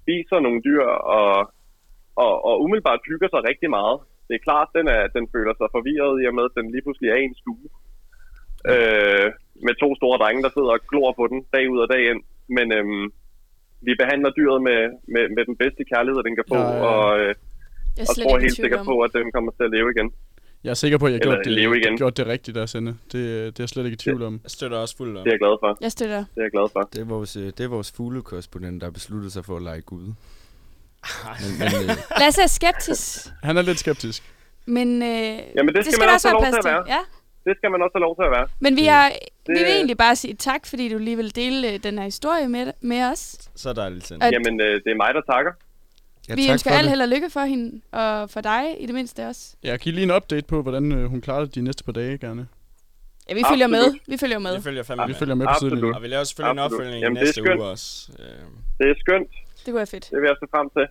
[0.03, 0.85] spiser nogle dyr
[1.19, 1.33] og,
[2.25, 3.97] og, og umiddelbart hygger sig rigtig meget.
[4.29, 6.85] Det er klart, den, er, den føler sig forvirret i og med, at den lige
[6.87, 7.69] pludselig er i en stue.
[8.73, 9.27] Øh,
[9.67, 12.21] med to store drenge, der sidder og glor på den dag ud og dag ind.
[12.57, 13.05] Men øhm,
[13.87, 14.81] vi behandler dyret med,
[15.15, 18.15] med, med den bedste kærlighed, den kan få, Ja, ja, og, øh, Jeg er og
[18.15, 18.87] slet tror helt sikkert om.
[18.91, 20.09] på, at den kommer til at leve igen.
[20.65, 21.97] Jeg er sikker på, at jeg har Eller gjort det, leve igen.
[21.97, 22.91] gjort det rigtigt der, Sende.
[22.91, 24.41] Det, det er jeg slet ikke i tvivl om.
[24.43, 25.25] Jeg støtter også fuldt om.
[25.25, 25.79] Det er jeg glad for.
[25.81, 26.17] Jeg støtter.
[26.35, 26.83] Det er jeg glad for.
[26.93, 29.81] Det er vores, øh, det er vores fuglekorrespondent, der har besluttet sig for at lege
[29.81, 30.01] Gud.
[30.03, 30.15] Men,
[31.59, 34.23] men, øh, Lasse er skeptisk, Han er lidt skeptisk.
[34.67, 36.85] men øh, Jamen, det skal man der også have lov til at være.
[36.95, 36.99] Ja,
[37.49, 38.47] Det skal man også have lov til at være.
[38.65, 39.09] men vi, Det- har,
[39.47, 42.05] vi det- vil egentlig bare sige tak, fordi du lige vil dele øh, den her
[42.05, 43.23] historie med, med os.
[43.57, 44.13] Så dejligt.
[44.13, 45.53] At- Jamen, øh, det er mig, der takker.
[46.29, 46.91] ja, vi tak ønsker for al det.
[46.91, 49.43] held og lykke for hende, og for dig i det mindste også.
[49.63, 52.19] Jeg kan lige en update på, hvordan øh, hun klarer det de næste par dage,
[52.19, 52.47] gerne.
[53.29, 53.79] Ja, vi følger med.
[53.85, 54.01] Absolut.
[54.13, 54.57] Vi følger med.
[54.57, 55.19] Vi følger fandme Vi med.
[55.23, 55.71] følger med på Absolut.
[55.73, 55.95] sidelinjen.
[55.97, 56.81] Og vi laver selvfølgelig en Absolut.
[56.81, 57.87] opfølgning Jamen, er næste uge også.
[58.79, 59.31] Det er skønt.
[59.57, 60.05] Det kunne være fedt.
[60.13, 60.87] Det vil jeg se frem til.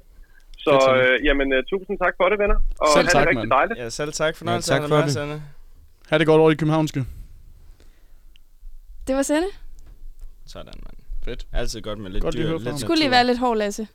[0.65, 2.57] Så øh, jamen, tusind tak for det, venner.
[2.81, 3.51] Og Selv tak, det rigtig mand.
[3.59, 3.79] dejligt.
[3.79, 4.33] ja, selv tak.
[4.39, 5.41] Fornøjelse Ja, ja, tak for med, det.
[6.09, 7.05] Ha' det godt over i københavnske.
[9.07, 9.47] Det var sende.
[10.45, 10.97] Sådan, mand.
[11.23, 11.47] Fedt.
[11.51, 12.57] Altid godt med lidt godt dyr.
[12.57, 12.79] Lidt.
[12.79, 13.87] Skulle lige være lidt hård, Lasse.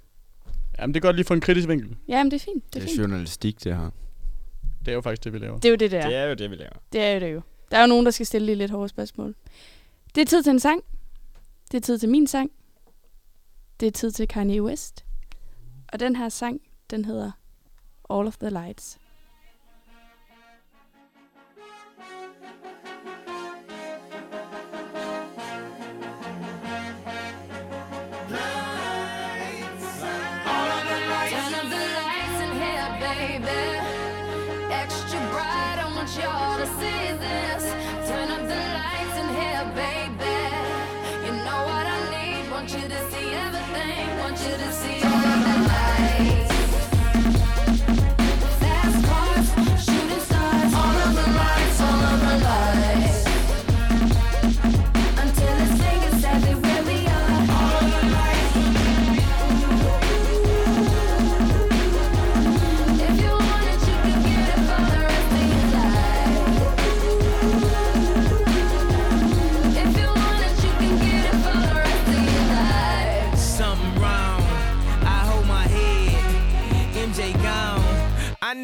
[0.79, 1.97] Jamen, det er godt lige for en kritisk vinkel.
[2.09, 2.65] Jamen, det er fint.
[2.75, 3.01] Det er, det er fint.
[3.01, 3.91] journalistik, det her.
[4.79, 5.57] Det er jo faktisk det, vi laver.
[5.59, 6.07] Det er jo det, der.
[6.07, 6.73] Det er jo det, vi laver.
[6.93, 7.43] Det er jo det jo.
[7.71, 9.35] Der er jo nogen, der skal stille lige lidt hårde spørgsmål.
[10.15, 10.81] Det er tid til en sang.
[11.71, 12.51] Det er tid til min sang.
[13.81, 15.05] Det er tid til Kanye West.
[15.93, 17.31] Og den her sang, den hedder
[18.11, 18.99] All of the Lights.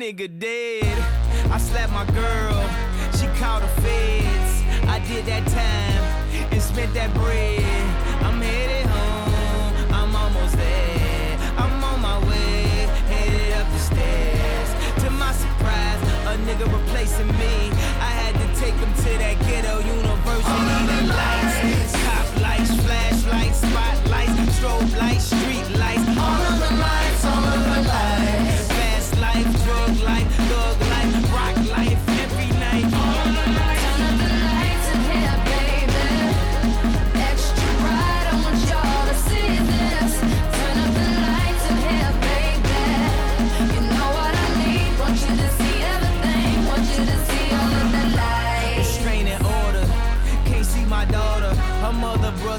[0.09, 0.99] nigga dead.
[1.53, 2.63] I slapped my girl,
[3.19, 4.53] she called the feds.
[4.89, 7.61] I did that time and spent that bread.
[8.25, 11.39] I'm headed home, I'm almost there.
[11.59, 14.71] I'm on my way, headed up the stairs.
[15.05, 17.69] To my surprise, a nigga replacing me.
[18.01, 21.48] I had to take him to that ghetto university.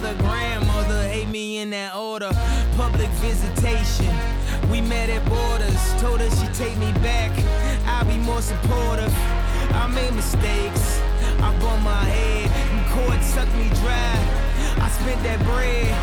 [0.10, 2.32] mother, grandmother, ate me in that order.
[2.76, 4.13] Public visitation.
[4.72, 7.32] We met at borders, told her she take me back.
[7.86, 9.13] I'll be more supportive.
[9.74, 11.02] I made mistakes.
[11.41, 14.15] I bumped my head, and cord sucked me dry.
[14.82, 15.93] I spent that bread.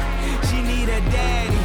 [0.49, 1.63] She need a daddy.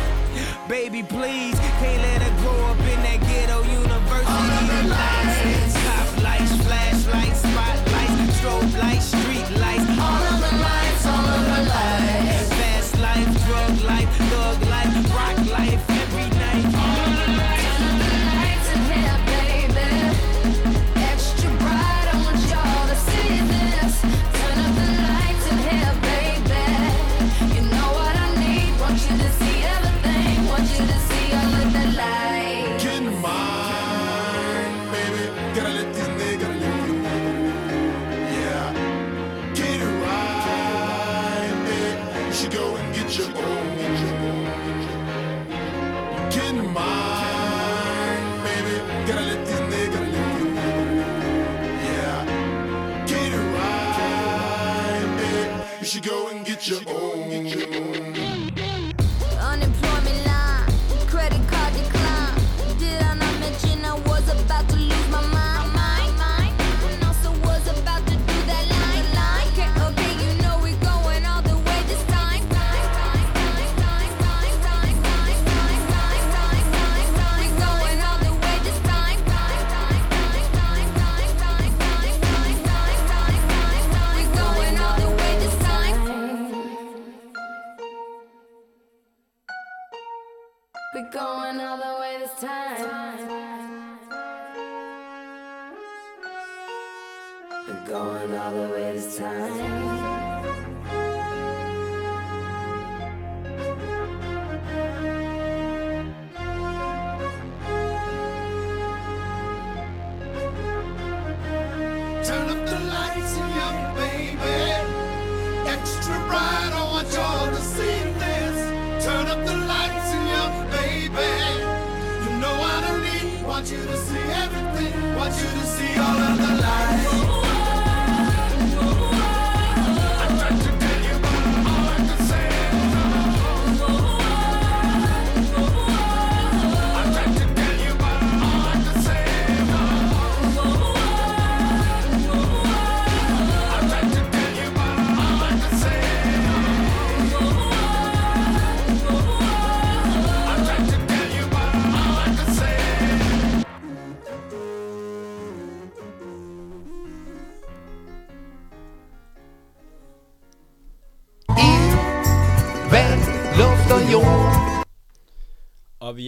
[0.68, 4.32] Baby, please, can't let her grow up in that ghetto university.
[4.32, 9.12] All of the lights, top lights, flashlights, spotlights, strobe lights,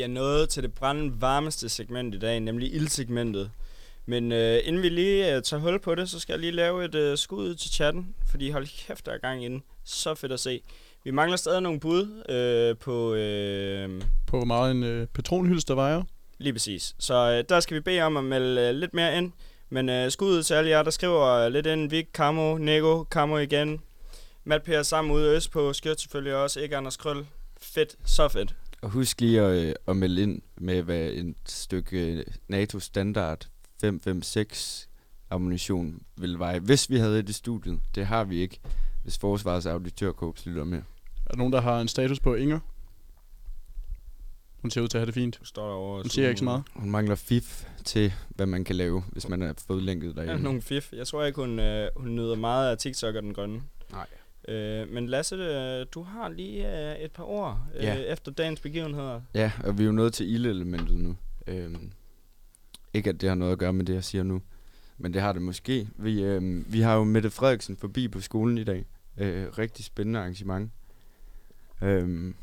[0.04, 3.52] er nået til det brændende varmeste segment i dag, nemlig ildsegmentet.
[4.06, 6.86] Men øh, inden vi lige øh, tager hul på det, så skal jeg lige lave
[6.86, 9.62] et øh, skud til chatten, fordi hold kæft, der er gang inde.
[9.84, 10.62] Så fedt at se.
[11.04, 13.14] Vi mangler stadig nogle bud øh, på...
[13.14, 16.04] Øh, På hvor meget en øh, patronhylst der vejer.
[16.38, 16.96] Lige præcis.
[17.00, 19.32] Så øh, der skal vi bede om at melde øh, lidt mere ind.
[19.70, 21.90] Men øh, skud til alle jer, der skriver øh, lidt ind.
[21.90, 23.82] Vik, Kamo, Nego, Kamo igen.
[24.44, 25.74] Matt Per sammen ude øst på.
[25.74, 26.60] Skørt selvfølgelig også.
[26.60, 27.26] Ikke Anders Krøl.
[27.62, 27.96] Fedt.
[28.06, 28.56] Så fedt.
[28.84, 33.48] Og husk lige at, øh, at melde ind med, hvad et stykke øh, NATO standard
[33.82, 34.90] 556
[35.30, 37.80] ammunition vil veje, hvis vi havde det i studiet.
[37.96, 38.60] Det har vi ikke,
[39.04, 40.78] hvis Forsvarets auditørkorps lytter med.
[41.26, 42.60] Er der nogen, der har en status på Inger?
[44.62, 45.38] Hun ser ud til at have det fint.
[45.40, 46.02] Du står derovre.
[46.02, 46.64] Hun siger ikke så meget.
[46.76, 50.44] Hun mangler fif til, hvad man kan lave, hvis man er fodlænket Ja, derinde.
[50.44, 50.94] nogle fif.
[50.94, 53.62] Jeg tror ikke, hun, øh, hun nyder meget af TikTok og den grønne.
[53.92, 54.06] Nej.
[54.48, 57.96] Øh, men Lasse, øh, du har lige øh, et par ord øh, Ja.
[57.96, 59.22] efter dagens begivenheder.
[59.34, 61.16] Ja, og vi er jo nået til ildelementet nu.
[61.48, 61.92] Øhm,
[62.94, 64.42] ikke at det har noget at gøre med det, jeg siger nu.
[64.98, 65.88] Men det har det måske.
[65.96, 68.86] Vi, øhm, vi har jo Mette Frederiksen forbi på skolen i dag.
[69.18, 70.72] Øh, rigtig spændende arrangement.
[71.82, 72.36] Øhm,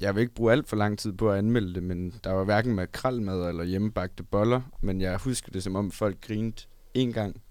[0.00, 2.44] jeg vil ikke bruge alt for lang tid på at anmelde det, men der var
[2.44, 4.60] hverken makrelmad eller hjemmebagte boller.
[4.82, 6.56] Men jeg husker det som om folk grinede
[6.94, 7.42] en gang.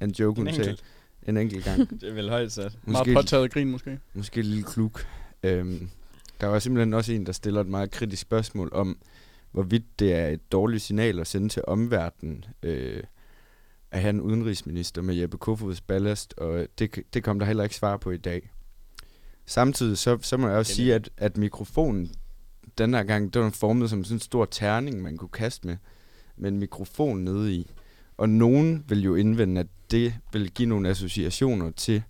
[0.00, 0.76] En joke, hun sagde.
[1.22, 1.90] En enkelt gang.
[2.00, 2.78] Det er vel højt sat.
[2.84, 3.98] Meget påtaget grin måske.
[4.14, 5.06] Måske et lille kluk.
[5.42, 5.88] Øhm,
[6.40, 8.98] der var simpelthen også en, der stiller et meget kritisk spørgsmål om,
[9.52, 13.02] hvorvidt det er et dårligt signal at sende til omverdenen øh,
[13.90, 17.76] at have en udenrigsminister med Jeppe Kofods ballast, og det, det kom der heller ikke
[17.76, 18.50] svar på i dag.
[19.46, 22.10] Samtidig så, så må jeg også sige, at, at mikrofonen
[22.78, 25.76] den her gang, den var formet som sådan en stor terning, man kunne kaste med,
[26.36, 27.70] med en mikrofon nede i.
[28.16, 32.02] Og nogen vil jo indvende, at det vil give nogle associationer til,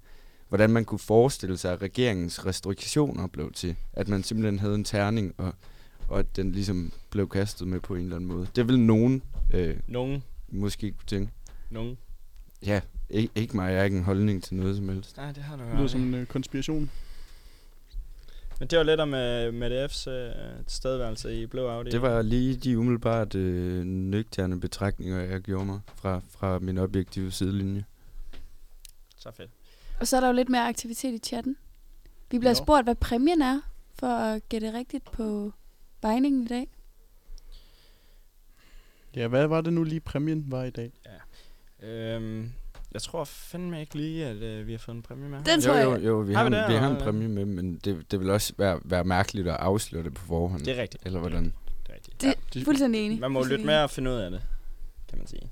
[0.48, 3.76] hvordan man kunne forestille sig, at regeringens restriktioner blev til.
[3.92, 5.52] At man simpelthen havde en terning, og,
[6.08, 8.46] og at den ligesom blev kastet med på en eller anden måde.
[8.56, 9.22] Det vil nogen
[9.54, 10.22] øh, Nogen.
[10.48, 11.32] måske kunne tænke.
[11.70, 11.98] Nogen.
[12.66, 13.70] Ja, ikke, ikke mig.
[13.70, 15.16] Jeg har ikke en holdning til noget som helst.
[15.16, 16.90] Nej, det har du Det lyder som en øh, konspiration.
[18.58, 21.90] Men det var lidt om med, med DF's øh, tilstedeværelse i Blå Audi.
[21.90, 27.30] Det var lige de umiddelbart øh, nøgterne betragtninger, jeg gjorde mig fra, fra min objektive
[27.30, 27.84] sidelinje.
[29.16, 29.50] Så fedt.
[30.00, 31.56] Og så er der jo lidt mere aktivitet i chatten.
[32.30, 32.54] Vi bliver Jo.
[32.54, 33.60] spurgt, hvad præmien er,
[33.98, 35.52] for at gætte rigtigt på
[36.02, 36.68] vejningen i dag.
[39.16, 40.92] Ja, hvad var det nu lige præmien var i dag?
[41.82, 42.52] Øhm,
[42.92, 45.38] jeg tror fandme ikke lige, at øh, vi har fået en præmie med.
[45.44, 45.84] Den jo, tror jeg.
[45.84, 48.10] jo, jo, vi Har har, vi en, det, vi har en præmie med, men det,
[48.10, 50.64] det vil også være, være mærkeligt at afsløre det på forhånd.
[50.64, 51.06] Det er rigtigt.
[51.06, 51.44] Eller hvordan?
[51.44, 51.52] Det
[51.90, 52.20] er rigtigt.
[52.20, 53.20] Det de- er fuldstændig enig.
[53.20, 54.40] Man må lytte med og finde ud af det,
[55.08, 55.50] kan man sige.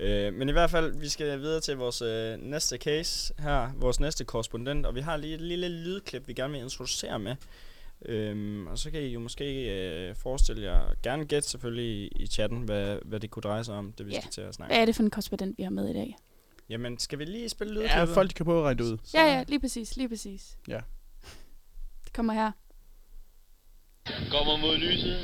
[0.00, 4.00] Øh, men i hvert fald, vi skal videre til vores øh, næste case her, vores
[4.00, 7.36] næste korrespondent, og vi har lige et lille lydklip, vi gerne vil introducere med.
[8.04, 12.26] Øhm, og så kan I jo måske øh, forestille jer, gerne gætte selvfølgelig i, i
[12.26, 14.20] chatten, hvad, hvad det kunne dreje sig om, det vi Ja.
[14.20, 16.16] skal til at snakke Hvad er det for en korrespondent, vi har med i dag?
[16.68, 18.14] Jamen, skal vi lige spille Ja, lydklippet?
[18.14, 18.98] folk kan prøve at regne det ud.
[19.14, 20.56] Ja, ja, lige præcis, lige præcis.
[20.68, 20.80] Ja.
[22.04, 22.52] Det kommer her.
[24.30, 25.18] Kommer mod lyset.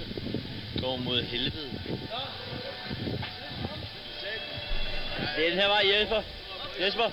[0.81, 1.71] Kommer mod helvede.
[5.37, 6.23] Det er den her vej, Jesper.
[6.81, 7.11] Jesper.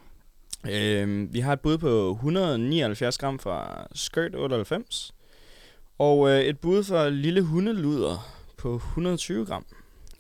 [0.71, 5.13] Øh, vi har et bud på 179 gram fra Skirt 98.
[5.99, 8.29] Og øh, et bud for Lille Hundeluder
[8.59, 9.65] på 120 gram.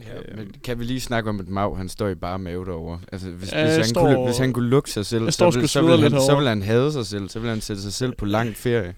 [0.01, 0.39] Ja, Øhm.
[0.39, 3.01] men kan vi lige snakke om, at Mav, han står i bare mave derovre?
[3.12, 5.33] Altså, hvis, Ja, hvis, jeg han, står- kunne, hvis han kunne lukke sig selv, jeg
[5.33, 6.39] så, står vil, sgu så, sveder vil lidt han, så herovre.
[6.43, 7.29] vil han hade sig selv.
[7.29, 8.95] Så vil han sætte sig selv på lang ferie.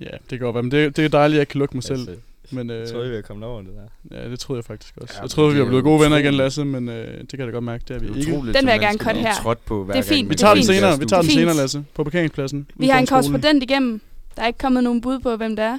[0.00, 0.62] ja, det kan godt være.
[0.62, 2.08] Men det, det er dejligt, at jeg kan lukke mig selv.
[2.50, 3.70] Men, jeg øh, troede, vi var kommet over det
[4.10, 4.18] der.
[4.22, 5.14] ja, det troede jeg faktisk også.
[5.16, 6.34] Ja, jeg troede, vi det var er blevet gode venner igen.
[6.34, 8.32] Lasse, men øh, det kan jeg da godt mærke, det er vi Det er ikke.
[8.32, 9.34] utroligt, Den vil jeg gerne blive her.
[9.42, 10.98] Trådt på, hver Det er gang fint, man Vi tager er den senere.
[10.98, 11.84] Vi tager den senere, Lasse.
[11.94, 12.66] På parkeringspladsen.
[12.74, 14.00] Vi har en korrespondent igennem.
[14.36, 15.78] Der er ikke kommet nogen bud på, hvem det er.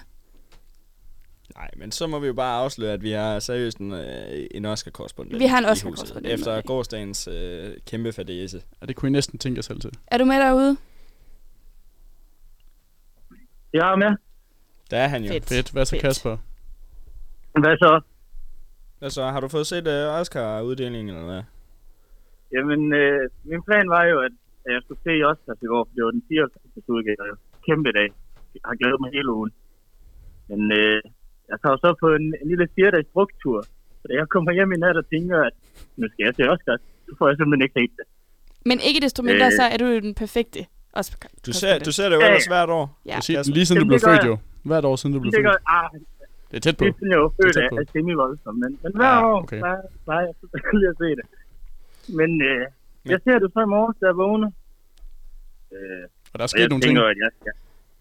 [1.55, 4.65] Nej, men så må vi jo bare afsløre, at vi har seriøst en, øh, en
[4.65, 5.39] Oscar-korrespondent.
[5.39, 8.61] Vi har en Oscar-korrespondent Efter gårdsdagens øh, kæmpe fadese.
[8.81, 9.91] Ja, det kunne I næsten tænke jer selv til.
[10.07, 10.77] Er du med derude?
[13.73, 14.17] Jeg er med.
[14.91, 15.33] Der er han jo.
[15.33, 15.49] Fedt.
[15.49, 15.71] Fedt.
[15.71, 16.01] Hvad så, Fedt.
[16.01, 16.37] Kasper?
[17.59, 18.01] Hvad så?
[18.99, 21.43] Hvad så, har du fået set øh, Oscar-uddelingen, eller hvad?
[22.53, 24.31] Jamen, øh, min plan var jo, at
[24.65, 26.89] at jeg skulle se Oscars i går, for det var den 54.
[26.95, 27.35] udgave.
[27.67, 28.09] Kæmpe dag.
[28.53, 29.51] Jeg har glædet mig hele ugen.
[30.49, 31.01] Men øh,
[31.51, 33.59] jeg tager så på en, en lille fire dages brugtur.
[33.99, 35.53] Så da jeg kommer hjem i nat og tænker, at
[35.99, 38.05] nu skal jeg se Oscars, så får jeg simpelthen ikke set det.
[38.69, 39.51] Men ikke desto mindre, Øh.
[39.59, 40.59] så er du jo den perfekte
[40.93, 41.29] Oscar.
[41.47, 42.85] Du ser, du ser det jo Ja, ellers hvert år.
[43.05, 43.15] Ja.
[43.17, 43.53] Præcis, Kasper.
[43.55, 44.31] lige siden du Jamen, blev det gør født jeg.
[44.31, 44.37] jo.
[44.71, 45.47] Hvert år siden du blev Det født.
[45.49, 45.87] gør, ah,
[46.51, 46.85] Det er tæt på.
[46.85, 47.75] det er jeg jo født af, på.
[47.81, 49.59] af semi-voldsomt, men, men hver Ah, år, okay.
[49.63, 49.71] så
[50.05, 51.25] plejer jeg selvfølgelig at se det.
[52.19, 52.61] Men øh,
[53.13, 54.49] jeg ser det så i morges, da jeg vågner.
[55.75, 56.97] Øh, Og der er sket jeg nogle ting.
[56.97, 57.51] at jeg skal...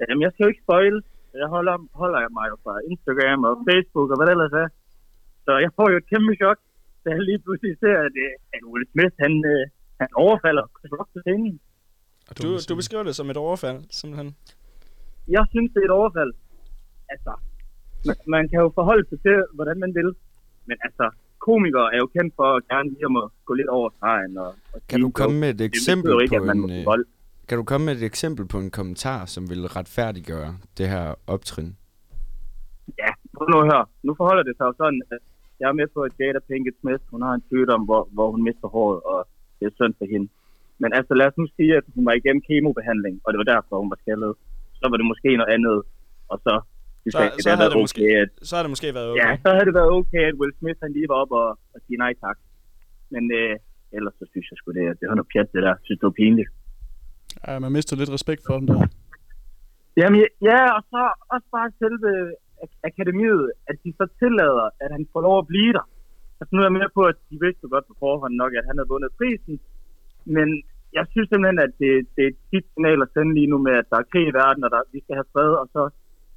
[0.09, 0.97] Jamen, jeg skal jo ikke spoil.
[1.41, 4.69] Jeg holder, holder mig jo fra Instagram og Facebook og hvad det ellers er.
[5.47, 6.59] Så jeg får jo et kæmpe chok,
[7.03, 9.63] da jeg lige pludselig ser, at, øh, at Will Smith, han, øh,
[10.01, 11.55] han overfalder Chris Rock scenen.
[12.43, 14.29] Du, du beskriver det som et overfald, simpelthen.
[15.37, 16.33] Jeg synes, det er et overfald.
[17.15, 17.33] Altså,
[18.09, 20.09] man, man kan jo forholde sig til, hvordan man vil.
[20.69, 21.07] Men altså,
[21.49, 24.33] komikere er jo kendt for at gerne lige at må gå lidt over stregen.
[24.45, 26.79] Og, og Kan du komme med et Det eksempel ikke, på at man må en,
[26.81, 27.05] øh, vold.
[27.49, 31.71] Kan du komme med et eksempel på en kommentar, som vil retfærdiggøre det her optrin?
[33.03, 33.85] Ja, prøv nu at høre.
[34.07, 35.23] Nu forholder det sig jo sådan, at
[35.61, 38.43] jeg er med på, at Jada Pinkett Smith, hun har en sygdom, hvor, hvor hun
[38.49, 39.19] mister håret, og
[39.59, 40.29] det er synd for hende.
[40.83, 43.75] Men altså, lad os nu sige, at hun var igennem kemobehandling, og det var derfor,
[43.83, 44.33] hun var skaldet.
[44.81, 45.77] Så var det måske noget andet,
[46.33, 46.53] og så
[47.15, 49.09] Så, at så, det havde havde det måske, okay, at, så har det måske været
[49.11, 49.21] okay.
[49.23, 51.79] ja, så havde det været okay, at Will Smith han lige var op og, og
[51.87, 52.37] sige nej tak.
[53.15, 53.55] Men øh,
[53.97, 55.75] ellers så synes jeg sgu, det, det var noget pjat, det der.
[55.77, 56.51] Jeg synes, det var pinligt.
[57.47, 58.81] Ja, man mister lidt respekt for dem der.
[60.01, 60.19] Jamen,
[60.51, 61.03] ja, og så
[61.35, 62.11] også bare selve
[62.65, 65.87] ak- akademiet, at de så tillader, at han får lov at blive der.
[66.39, 68.77] Altså, nu er jeg med på, at de vidste godt på forhånd nok, at han
[68.79, 69.55] havde vundet prisen.
[70.37, 70.49] Men
[70.99, 73.75] jeg synes simpelthen, at det, det er et tit signal at sende lige nu med,
[73.81, 75.83] at der er krig i verden, og der, vi skal have fred, og så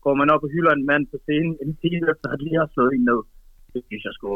[0.03, 2.69] går man op og hylder en mand på scenen en time efter, at lige har
[2.73, 3.21] slået en ned.
[3.73, 4.29] Det synes jeg sgu...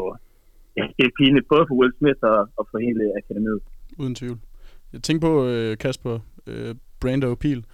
[0.78, 3.62] Ja, det er pinligt, både for Will Smith og, og for hele akademiet.
[4.02, 4.38] Uden tvivl.
[4.94, 6.16] Jeg tænker på, øh, Kasper,
[6.50, 7.66] øh, Brando Pil.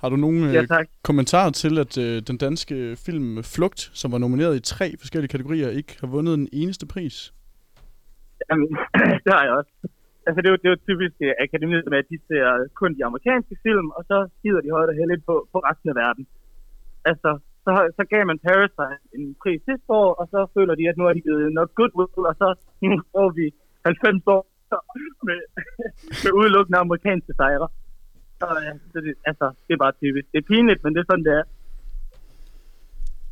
[0.00, 0.86] Har du nogen øh, Ja, tak.
[1.08, 2.76] kommentarer til, at øh, den danske
[3.06, 7.16] film Flugt, som var nomineret i tre forskellige kategorier, ikke har vundet en eneste pris?
[8.50, 8.68] Jamen,
[9.24, 9.72] det har jeg også.
[10.26, 12.44] Altså, det er jo, det er jo typisk uh, akademiet med, at de ser
[12.80, 15.96] kun de amerikanske film, og så skider de højt og heldigt på, på resten af
[16.04, 16.24] verden.
[17.10, 17.30] Altså,
[17.64, 21.04] så, så gav man Parasite en pris sidste år, og så føler de, at nu
[21.04, 22.48] har de givet nok goodwill, og så
[23.14, 23.46] får vi
[23.84, 24.42] 90 år
[25.28, 25.40] med,
[26.22, 27.68] med udelukkende amerikanske sejre.
[28.42, 30.26] Så, ja, så det, altså, det er bare typisk.
[30.32, 31.44] Det er pinligt, men det er sådan, det er.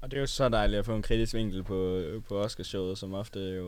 [0.03, 1.79] Og det er jo så dejligt at få en kritisk vinkel på,
[2.29, 3.67] på Oscarshowet, som ofte jo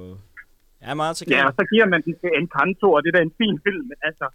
[0.91, 3.23] er meget til Ja, og så giver man den til Encanto, og det er da
[3.31, 4.27] en fin film, men altså,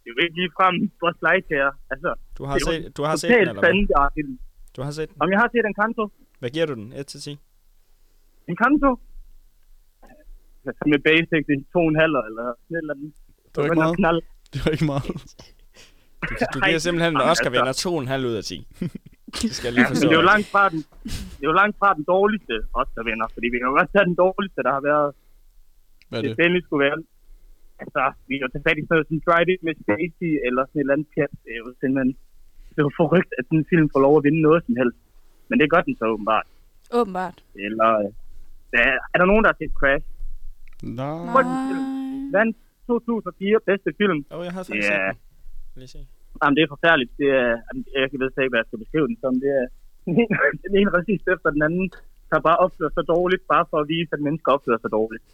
[0.00, 1.70] det er jo ikke lige frem Buzz Lightyear.
[1.92, 3.72] Altså, Du har er jo set- du har en set den, eller hvad?
[4.76, 5.16] Du har set den.
[5.22, 6.04] Om jeg har set Encanto?
[6.40, 6.88] Hvad giver du den?
[6.92, 7.38] 1 til 10?
[8.50, 8.90] Encanto?
[10.68, 13.12] Altså med basic, det er to og en halv, eller sådan et eller andet.
[13.52, 13.96] Det var ikke meget.
[14.02, 14.20] Knald.
[14.52, 15.06] Det var ikke meget.
[16.28, 17.88] Du, du giver simpelthen en Jamen, Oscar-vinder altså.
[18.22, 18.56] 2,5 ud af 10.
[19.42, 20.08] Det skal jeg lige Ja, men forstå.
[20.08, 20.80] det er jo langt fra den,
[21.36, 24.16] det er jo langt fra den dårligste Oscar-vinder, fordi vi kan jo godt tage den
[24.24, 25.08] dårligste, der har været.
[26.08, 26.36] Hvad er det?
[26.38, 26.98] det endelig skulle være.
[27.82, 29.18] Altså, vi er jo til fat i sådan noget som
[29.52, 31.32] It med Stacy, eller sådan et eller andet pjat.
[31.44, 32.10] Det er jo simpelthen,
[32.72, 35.00] det er jo forrygt, at den film får lov at vinde noget som helst.
[35.48, 36.46] Men det gør den så åbenbart.
[36.98, 37.36] Åbenbart.
[37.66, 37.88] Eller,
[38.72, 38.82] der,
[39.14, 40.06] er der nogen, der har set Crash?
[40.82, 41.44] Nej.
[42.36, 42.56] Vandt
[42.86, 44.18] 2004 bedste film.
[44.30, 44.80] Åh, oh, jeg har Ja.
[44.82, 45.25] set den.
[45.80, 46.00] Lige se.
[46.40, 47.12] Jamen, det er forfærdeligt.
[47.20, 49.32] Det er, jamen, jeg ved slet ikke, hvad jeg skal beskrive den som.
[49.44, 49.66] Det er
[50.66, 51.86] den ene racist efter den anden,
[52.30, 55.24] der bare opfører sig dårligt, bare for at vise, at mennesker opfører sig dårligt.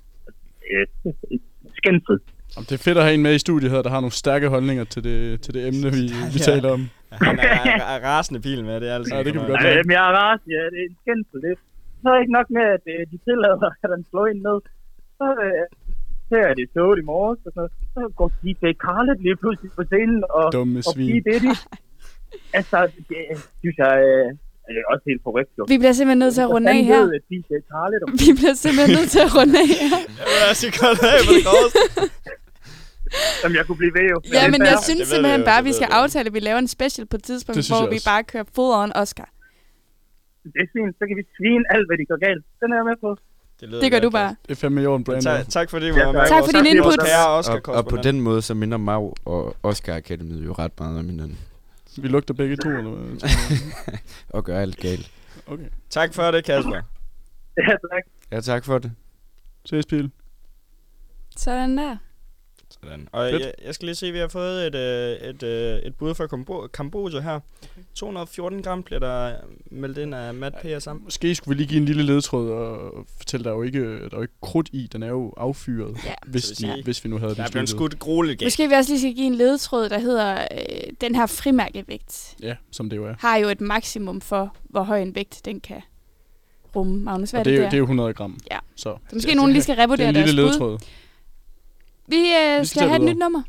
[1.81, 2.19] Skændsel.
[2.55, 4.47] Jamen, det er fedt at have en med i studiet her, der har nogle stærke
[4.55, 6.03] holdninger til det, til det emne, vi,
[6.35, 6.47] vi Ja.
[6.51, 6.83] taler om.
[7.13, 9.47] Ja, Han er, er, er rasende pil med, det er altså Ja, det kan vi
[9.53, 11.39] godt Ja, men jeg er ras, ja, det er en skændsel.
[11.47, 11.55] Det
[12.03, 14.59] så er ikke nok med, at øh, de tillader, at han slår ind ned.
[15.19, 15.65] Så øh,
[16.33, 17.63] ser jeg det showet i morges, og så,
[17.95, 21.09] så går DJ Khaled lige pludselig på scenen, og, Dumme og svin.
[21.11, 21.15] P.
[21.27, 21.53] Diddy.
[22.59, 22.79] altså,
[23.09, 23.21] det
[23.61, 24.27] synes jeg øh,
[24.81, 25.51] er også helt korrekt.
[25.59, 25.63] Jo.
[25.73, 27.01] Vi bliver simpelthen nødt til at runde af her.
[27.03, 29.89] ved, at DJ Khaled om Vi bliver simpelthen nødt til at runde af her.
[30.21, 31.81] Jeg vil altså godt af på det groveste.
[33.43, 34.19] Jamen, jeg kunne blive ved jo.
[34.39, 36.43] Ja, men jeg Det synes simpelthen jeg bare, det vi skal jeg aftale, at vi
[36.49, 39.29] laver en special på et tidspunkt, Det hvor jeg vi bare kører full on Oscar.
[40.55, 42.45] Det er fint, så kan vi svine alt, hvad de gør galt.
[42.61, 43.11] Den er jeg med på.
[43.69, 44.37] Lyder Det gør du bare.
[44.43, 45.23] Det er fandme i orden, Brandon.
[45.23, 46.21] Tak, tak fordi du Ja, var med.
[46.29, 46.45] tak.
[46.45, 46.99] For din input.
[46.99, 50.99] Og, Oscar og på den måde, så minder Mau og Oscar Akademiet jo ret meget
[50.99, 51.39] om hinanden.
[51.97, 53.29] Vi lugter begge to, eller hvad?
[54.35, 55.11] og gør alt galt.
[55.47, 55.65] Okay.
[55.91, 56.81] Tak for det, Kasper.
[57.57, 58.03] Ja, tak.
[58.33, 58.93] Ja, tak for det.
[59.65, 60.11] Ses, Pil.
[61.37, 61.97] Sådan der.
[62.85, 63.09] Sådan.
[63.13, 63.43] Og Fedt.
[63.43, 66.15] jeg, jeg skal lige se, at vi har fået et, øh, et, øh, et bud
[66.15, 67.41] fra Kambo- Kambodja her.
[67.95, 69.35] 214 gram bliver der
[69.71, 70.65] meldt ind af Matt P.
[70.77, 71.05] og sammen.
[71.05, 74.05] Måske skulle vi lige give en lille ledtråd og fortælle, der er jo ikke, der
[74.05, 74.89] er jo ikke krudt i.
[74.93, 76.13] Den er jo affyret, Ja.
[76.27, 78.47] hvis, de, sige, hvis vi nu havde Der den er skudt grueligt galt.
[78.47, 82.57] Måske vi også lige skal give en ledetråd, der hedder, øh, den her frimærkevægt Ja,
[82.71, 83.15] som det jo er.
[83.19, 85.81] har jo et maksimum for, hvor høj en vægt den kan
[86.77, 86.99] rumme.
[87.01, 87.71] Magnus, hvad Og er det, det, er, jo- der?
[87.71, 88.39] det er jo 100 gram.
[88.51, 88.59] Ja.
[88.77, 90.79] Så, Så måske nogen lige skal det er revurdere en deres lille bud.
[92.07, 93.43] Vi, øh, skal skal tage have et nyt nummer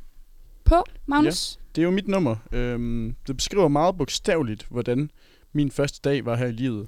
[0.66, 1.60] på, Magnus.
[1.76, 2.36] Det er jo mit nummer.
[2.52, 5.12] Øhm, det beskriver meget bogstaveligt, hvordan
[5.54, 6.88] min første dag var her i livet.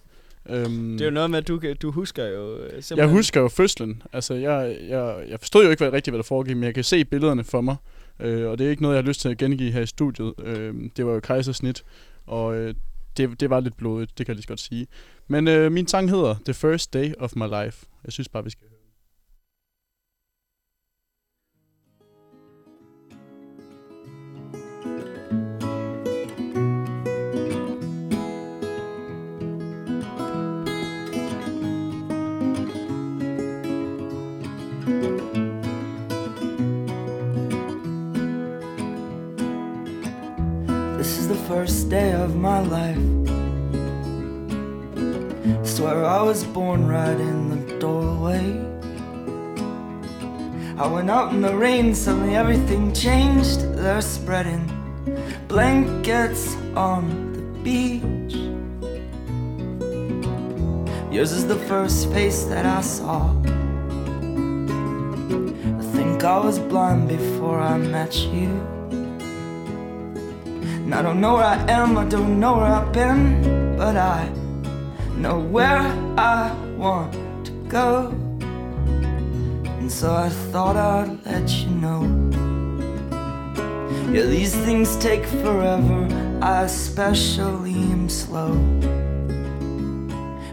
[0.50, 2.98] Øhm, Det er jo noget med, at du, du husker jo øh, simpelthen...
[2.98, 4.04] Jeg husker jo fødslen.
[4.14, 6.84] Altså, jeg, jeg, jeg forstod jo ikke hvad, rigtigt, hvad der foregik, men jeg kan
[6.84, 7.76] se billederne for mig.
[8.20, 10.34] Øh, og det er ikke noget, jeg har lyst til at gengive her i studiet.
[10.44, 11.84] Øh, det var jo kejsersnit,
[12.26, 12.76] og øh,
[13.18, 14.88] det, det var lidt blodigt, det kan jeg lige så godt sige.
[15.28, 17.86] Men øh, min sang hedder The First Day of My Life.
[18.04, 18.68] Jeg synes bare, vi skal
[41.56, 43.06] first day of my life.
[45.66, 48.46] Swear I was born right in the doorway.
[50.78, 53.62] I went out in the rain, suddenly everything changed.
[53.74, 54.64] They're spreading
[55.48, 57.04] blankets on
[57.36, 58.36] the beach.
[61.10, 63.32] Yours is the first face that I saw.
[65.80, 68.75] I think I was blind before I met you.
[70.86, 74.30] And I don't know where I am, I don't know where I've been, but I
[75.18, 75.82] know where
[76.16, 77.12] I want
[77.48, 78.10] to go.
[79.80, 82.02] And so I thought I'd let you know.
[84.14, 86.08] Yeah, these things take forever,
[86.40, 88.54] I especially am slow.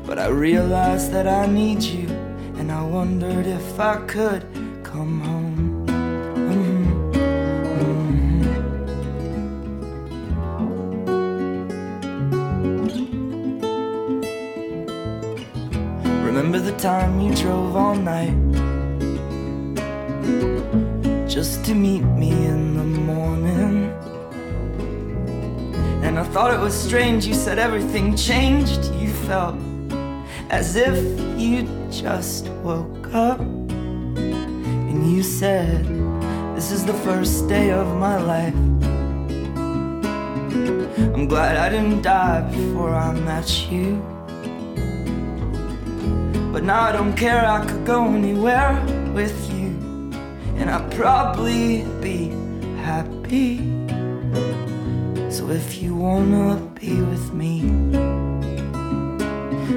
[0.06, 2.08] But I realized that I need you,
[2.56, 4.46] and I wondered if I could
[4.82, 5.41] come home.
[16.82, 18.34] Time you drove all night
[21.28, 23.92] just to meet me in the morning?
[26.02, 28.84] And I thought it was strange, you said everything changed.
[28.94, 29.54] You felt
[30.50, 30.98] as if
[31.40, 33.38] you just woke up.
[33.38, 35.86] And you said,
[36.56, 38.54] This is the first day of my life.
[41.14, 44.11] I'm glad I didn't die before I met you.
[46.62, 48.80] But now I don't care, I could go anywhere
[49.14, 49.70] with you.
[50.58, 52.28] And I'd probably be
[52.76, 53.58] happy.
[55.28, 57.62] So if you wanna be with me,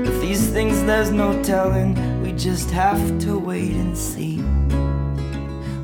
[0.08, 4.44] if these things there's no telling, we just have to wait and see.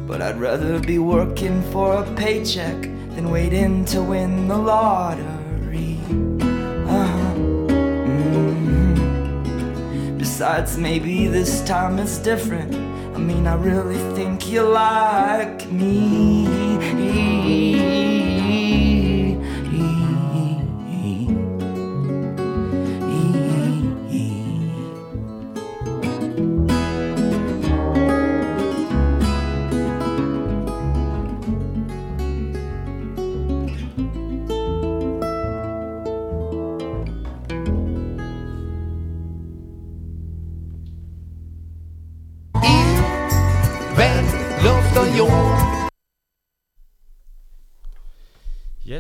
[0.06, 2.80] But I'd rather be working for a paycheck
[3.16, 5.41] than waiting to win the lottery.
[10.42, 12.74] Besides, maybe this time it's different.
[13.16, 16.48] I mean, I really think you like me.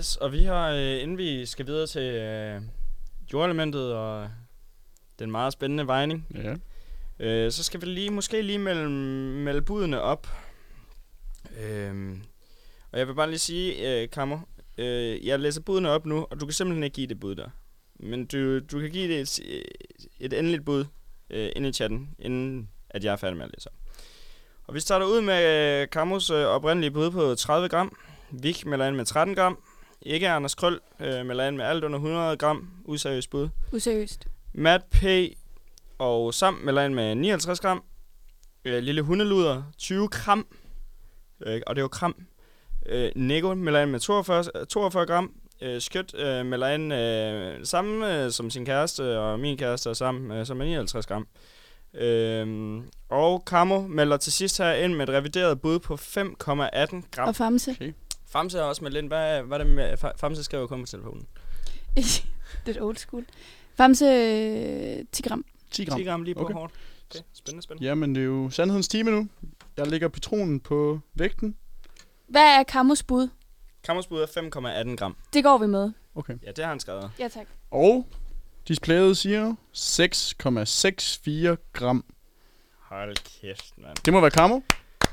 [0.02, 2.62] Yes, og vi har, øh, inden vi skal videre til øh,
[3.34, 4.30] jordelementet og
[5.20, 6.56] den meget spændende vejning, Ja.
[7.26, 8.89] øh, så skal vi lige måske lige melde,
[9.43, 10.28] melde budene op.
[11.64, 12.22] Øhm,
[12.91, 14.39] og jeg vil bare lige sige, øh, Kammer,
[14.78, 17.49] øh, jeg læser budene op nu, og du kan simpelthen ikke give det bud der.
[17.99, 19.64] Men du, du kan give det et,
[20.20, 20.86] et endeligt bud
[21.30, 23.76] øh, inde i chatten, inden at jeg er færdig med at læse op.
[24.64, 27.97] Og vi starter ud med øh, Kamos øh, oprindelige bud på 30 gram.
[28.32, 29.64] Vik melder ind med 13 gram.
[30.02, 32.70] Ikke Anders Krøl øh, melder ind med alt under 100 gram.
[32.86, 33.49] Useriøst bud.
[33.72, 34.28] Useriøst.
[34.54, 35.04] Matt P.
[35.97, 37.84] og Sam melder ind med 59 gram.
[38.66, 40.47] Øh, lille hundeluder 20 gram.
[41.45, 42.16] Øh, og det var kram.
[42.86, 45.34] Øh, Nico melder ind med 42, 42 gram.
[45.62, 49.95] Øh, Skødt øh, melder ind øh, samme øh, som sin kæreste og min kæreste og
[49.95, 51.28] sammen, øh, som er 59 gram.
[51.93, 57.28] Øhm, og Camo melder til sidst her ind med et revideret bud på 5,18 gram.
[57.28, 57.72] Og Famse.
[57.72, 57.93] Okay.
[58.32, 59.05] Famse er også med lidt.
[59.05, 59.93] Hvad, hvad er det med?
[60.03, 61.27] Fa- Famse skriver kun på telefonen.
[62.65, 63.25] Lidt old school.
[63.75, 65.45] Famse øh, 10 gram.
[65.71, 65.97] 10 gram.
[65.99, 66.53] 10 gram lige på Okay.
[66.53, 66.73] hårdt.
[67.11, 67.88] Okay, spændende, spændende.
[67.89, 69.27] Jamen, det er jo sandhedens time nu.
[69.77, 71.55] Jeg lægger patronen på vægten.
[72.27, 73.27] Hvad er Kamos bud?
[73.84, 74.25] Kammers bud er
[74.89, 75.15] 5,18 gram.
[75.34, 75.91] Det går vi med.
[76.15, 76.34] Okay.
[76.43, 77.11] Ja, det har han skrevet.
[77.19, 77.47] Ja, tak.
[77.71, 78.07] Og
[78.67, 82.05] displayet siger 6,64 gram.
[82.79, 83.95] Hold kæft, mand.
[84.05, 84.59] Det må være Camo.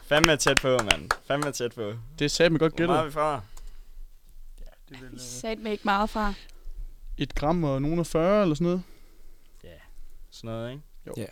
[0.09, 1.11] Fandme tæt på, mand.
[1.27, 1.93] Fandme tæt på.
[2.19, 3.15] Det er satme godt Hvor meget er gættet.
[3.17, 5.19] vi fra?
[5.19, 6.35] Sat mig ikke meget fra.
[7.19, 8.83] 1 gram og nogen og 40 eller sådan noget.
[10.31, 10.83] Sådan noget, ikke?
[11.07, 11.15] Jo.
[11.17, 11.27] Ja.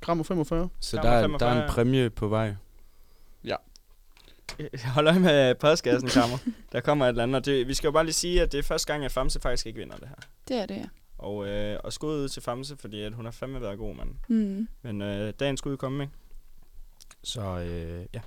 [0.00, 0.68] Gram og 45.
[0.80, 1.62] Så Gram der og er, der 45, er ja.
[1.62, 2.54] en præmie på vej.
[4.94, 6.38] Hold øje med postkassen, Kammer.
[6.72, 7.36] Der kommer et eller andet.
[7.36, 9.40] Og det, vi skal jo bare lige sige, at det er første gang, at Famse
[9.40, 10.16] faktisk ikke vinder det her.
[10.48, 10.84] Det er det, ja.
[11.18, 14.14] Og, øh, og skud ud til Famse, fordi at hun har fandme været god, mand.
[14.28, 14.68] Mm.
[14.82, 16.14] Men øh, dagen skulle komme, ikke?
[17.26, 18.20] Så øh, ja.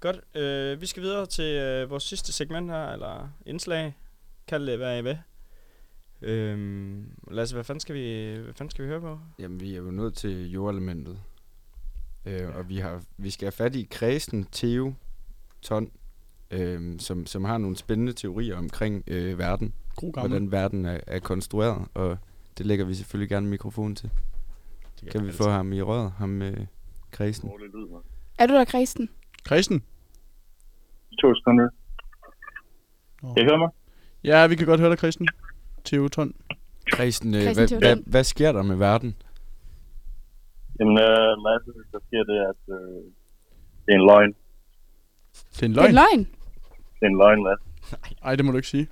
[0.00, 0.36] Godt.
[0.36, 3.96] Øh, vi skal videre til øh, vores sidste segment her, eller indslag.
[4.46, 5.18] Kald det, hvad I vil.
[6.22, 9.18] Øhm, Lasse, hvad fanden, skal vi, hvad fanden skal vi høre på?
[9.38, 11.20] Jamen, vi er jo nødt til jordelementet.
[12.26, 14.94] Øh, Og vi, har, vi skal have fat i Kredsen Theo
[15.62, 15.90] Ton,
[16.50, 19.74] øh, som, som har nogle spændende teorier omkring øh, verden.
[19.96, 20.30] God gammel.
[20.30, 22.18] Hvordan verden er, er konstrueret, og
[22.58, 24.10] det lægger vi selvfølgelig gerne mikrofon til.
[25.00, 26.66] Det Kan vi få ham i røret, ham øh,
[27.10, 27.50] Kredsen?
[28.42, 29.08] Er du der, Kristen?
[29.44, 29.82] Kristen?
[31.20, 31.68] To sekunder.
[33.22, 33.34] Nå.
[33.34, 33.68] Kan I høre mig?
[34.24, 35.28] Ja, vi kan godt høre dig, Kristen.
[35.84, 36.34] Theo Ton.
[36.92, 39.16] Kredsen, øh, Christian hvad, hvad, hvad sker der med verden?
[40.80, 43.02] Jamen, øh, Lasse, der siger det, at øh,
[43.86, 44.32] det er en løgn.
[45.52, 45.94] Det er en Det er en løgn.
[45.94, 46.20] løgn.
[46.98, 47.64] Det er en løgn, Lasse.
[48.26, 48.88] Ej, det må du ikke sige.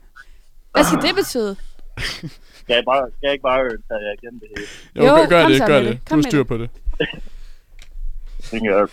[0.73, 1.57] Hvad skal det betyde?
[2.61, 4.67] Skal jeg, bare, skal jeg ikke bare tage jer igennem det hele?
[4.97, 6.01] Jo, Jo, gør, gør det, gør det.
[6.01, 6.11] det.
[6.11, 6.71] Du styr på det.
[8.51, 8.89] Det jeg.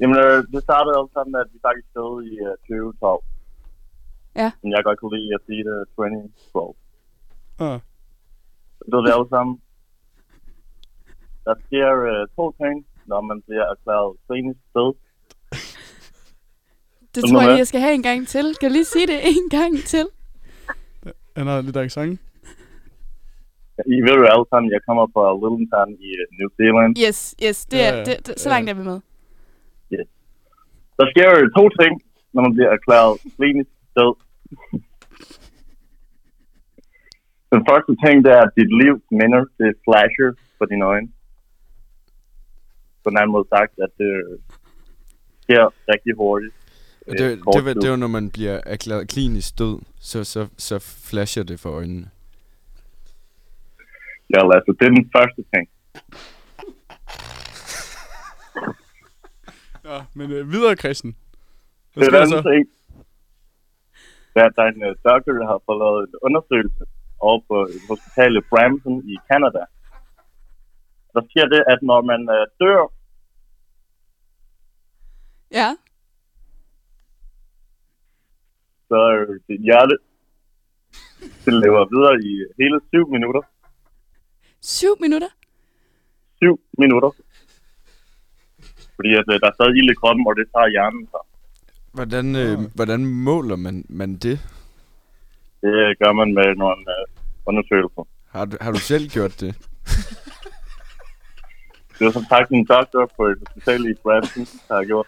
[0.00, 3.22] Jamen, øh, det startede også sådan, at vi faktisk stod i øh, 2012.
[4.40, 4.48] Ja.
[4.62, 6.76] Men jeg godt kunne lide at sige det 2012.
[7.66, 7.78] Ah.
[8.78, 9.54] Så ved vi alle sammen.
[11.46, 12.76] Der sker øh, to ting,
[13.10, 14.92] når man bliver erklæret klinisk død.
[17.14, 18.44] Det tror jeg jeg skal have en gang til.
[18.60, 20.06] Kan du lige sige det en gang til?
[21.36, 22.20] Han har lidt accent.
[23.86, 26.90] I ved jo alle sammen, jeg kommer fra Littleton i øh, New Zealand.
[27.06, 27.66] Yes, yes.
[27.66, 28.04] Det er, Ja, ja.
[28.04, 28.54] det, det, så Ja.
[28.54, 29.00] langt er vi med.
[30.98, 31.92] Der sker jo to ting,
[32.32, 34.14] når man bliver erklæret klinisk død.
[37.54, 41.08] Den første ting, det er, at dit liv minder, det flasher på dine øjne.
[43.04, 44.12] På den anden måde sagt, at det
[45.42, 46.54] sker rigtig hurtigt.
[47.06, 47.80] Det, det, det, tid.
[47.82, 50.78] det var, når man bliver erklæret klinisk død, så, så, så
[51.10, 52.10] flasher det for øjnene.
[54.30, 55.68] Ja, altså, det er den første ting.
[59.84, 61.16] Ja, men øh, videre, Kristen.
[61.94, 62.48] Hvad Det sker er der så?
[62.50, 62.64] ting.
[64.34, 66.84] Det er, at der er en uh, doktor, der har fået lavet en undersøgelse
[67.26, 69.62] over på et hospital i Brampton i Canada.
[71.14, 72.82] Der sker det, at når man uh, dør,
[75.60, 75.68] Ja.
[78.88, 79.96] så er dit hjerte
[81.44, 82.32] det lever videre i
[82.62, 83.42] hele syv minutter.
[84.60, 85.28] Syv minutter.
[86.40, 87.10] Syv minutter.
[88.96, 91.22] Fordi at, uh, der er stadig ild i kroppen, og det tager hjernen sig.
[91.96, 94.36] Hvordan, øh, hvordan måler man, man det?
[95.62, 97.04] Det gør man med nogle uh,
[97.48, 98.04] undersøgelser.
[98.30, 99.52] Har du, har du selv gjort det?
[101.98, 105.06] Det er som sagt en doktor på et hospital i Brampton, der har gjort.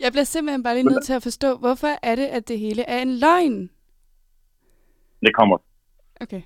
[0.00, 2.82] Jeg bliver simpelthen bare lige nødt til at forstå, hvorfor er det, at det hele
[2.82, 3.70] er en løgn?
[5.20, 5.58] Det kommer.
[6.20, 6.42] Okay.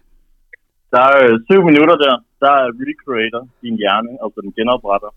[0.93, 2.15] Der er øh, syv minutter der,
[2.45, 2.55] der
[2.87, 5.11] recreater din hjerne, altså den genopretter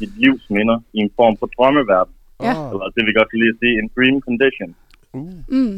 [0.00, 2.14] dit livs minder i en form for drømmeverden.
[2.46, 2.54] Ja.
[2.72, 4.70] Eller det vi godt kan lide at sige, en dream condition.
[5.58, 5.76] Mm.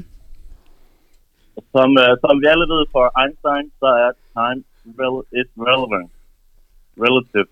[1.75, 4.61] Som, uh, som vi alle ved for Einstein, så er time
[5.01, 6.11] rel- is relevant.
[7.05, 7.49] Relative.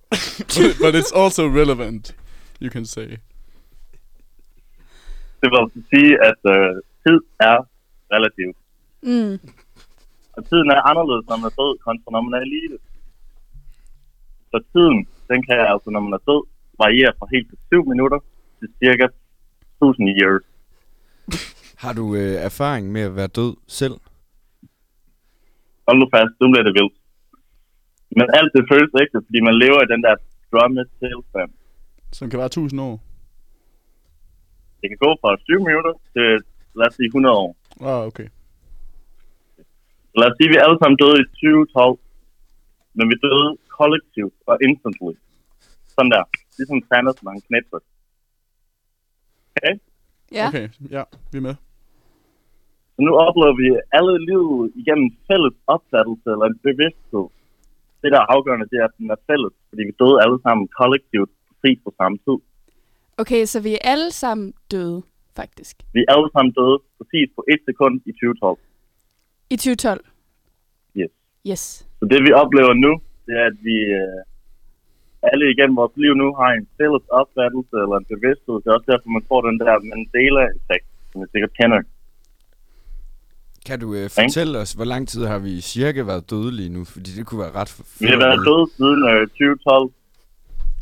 [0.82, 2.04] But it's also relevant,
[2.62, 3.08] you can say.
[5.40, 6.72] det vil altså sige, at uh,
[7.04, 7.18] tid
[7.50, 7.58] er
[8.14, 8.48] relativ.
[9.02, 9.34] Mm.
[10.36, 12.78] Og tiden er anderledes, når man er død, kontra når man er i live.
[14.50, 14.98] Så tiden,
[15.30, 16.42] den kan altså, når man er død,
[16.82, 18.18] variere fra helt til 7 minutter
[18.58, 19.06] til cirka
[19.82, 20.44] 1000 years.
[21.82, 23.96] Har du øh, erfaring med at være død selv?
[25.86, 26.96] Hold nu fast, nu bliver det vildt.
[28.18, 30.14] Men alt det føles ægte, fordi man lever i den der
[30.52, 31.50] drømme tilstand.
[32.12, 32.96] Som kan være 1000 år.
[34.80, 36.28] Det kan gå fra 7 minutter til,
[36.78, 37.50] lad os sige, 100 år.
[37.80, 38.28] Ah, okay.
[40.18, 41.98] Lad os sige, at vi alle sammen døde i 2012.
[42.96, 43.48] men vi døde
[43.78, 45.14] kollektivt og instantly.
[45.94, 46.24] Sådan der.
[46.58, 47.80] Ligesom Thanos, når han knætter.
[49.56, 49.74] Okay?
[50.38, 50.46] Ja.
[50.48, 51.02] Okay, ja,
[51.32, 51.56] vi er med.
[52.94, 57.26] Så nu oplever vi alle livet igennem fælles opfattelse eller en bevidsthed.
[58.00, 60.64] Det, der er afgørende, det er, at den er fælles, fordi vi døde alle sammen
[60.80, 62.38] kollektivt præcis på samme tid.
[63.22, 65.02] Okay, så vi er alle sammen døde,
[65.40, 65.74] faktisk.
[65.96, 68.58] Vi er alle sammen døde præcis på et sekund i 2012.
[69.50, 70.00] I 2012.
[70.96, 71.10] Yes.
[71.50, 71.62] Yes.
[71.98, 72.92] Så det, vi oplever nu,
[73.26, 74.20] det er, at vi øh,
[75.30, 78.54] alle igennem vores liv nu har en fælles opfattelse eller en bevidsthed.
[78.62, 81.80] Det er også derfor, man får den der Mandela-effekt, som jeg sikkert kender.
[83.66, 86.84] Kan du øh, fortælle os, hvor lang tid har vi cirka været dødelige nu?
[86.84, 87.70] Fordi det kunne være ret.
[88.00, 89.90] Vi har været døde siden øh, 2012.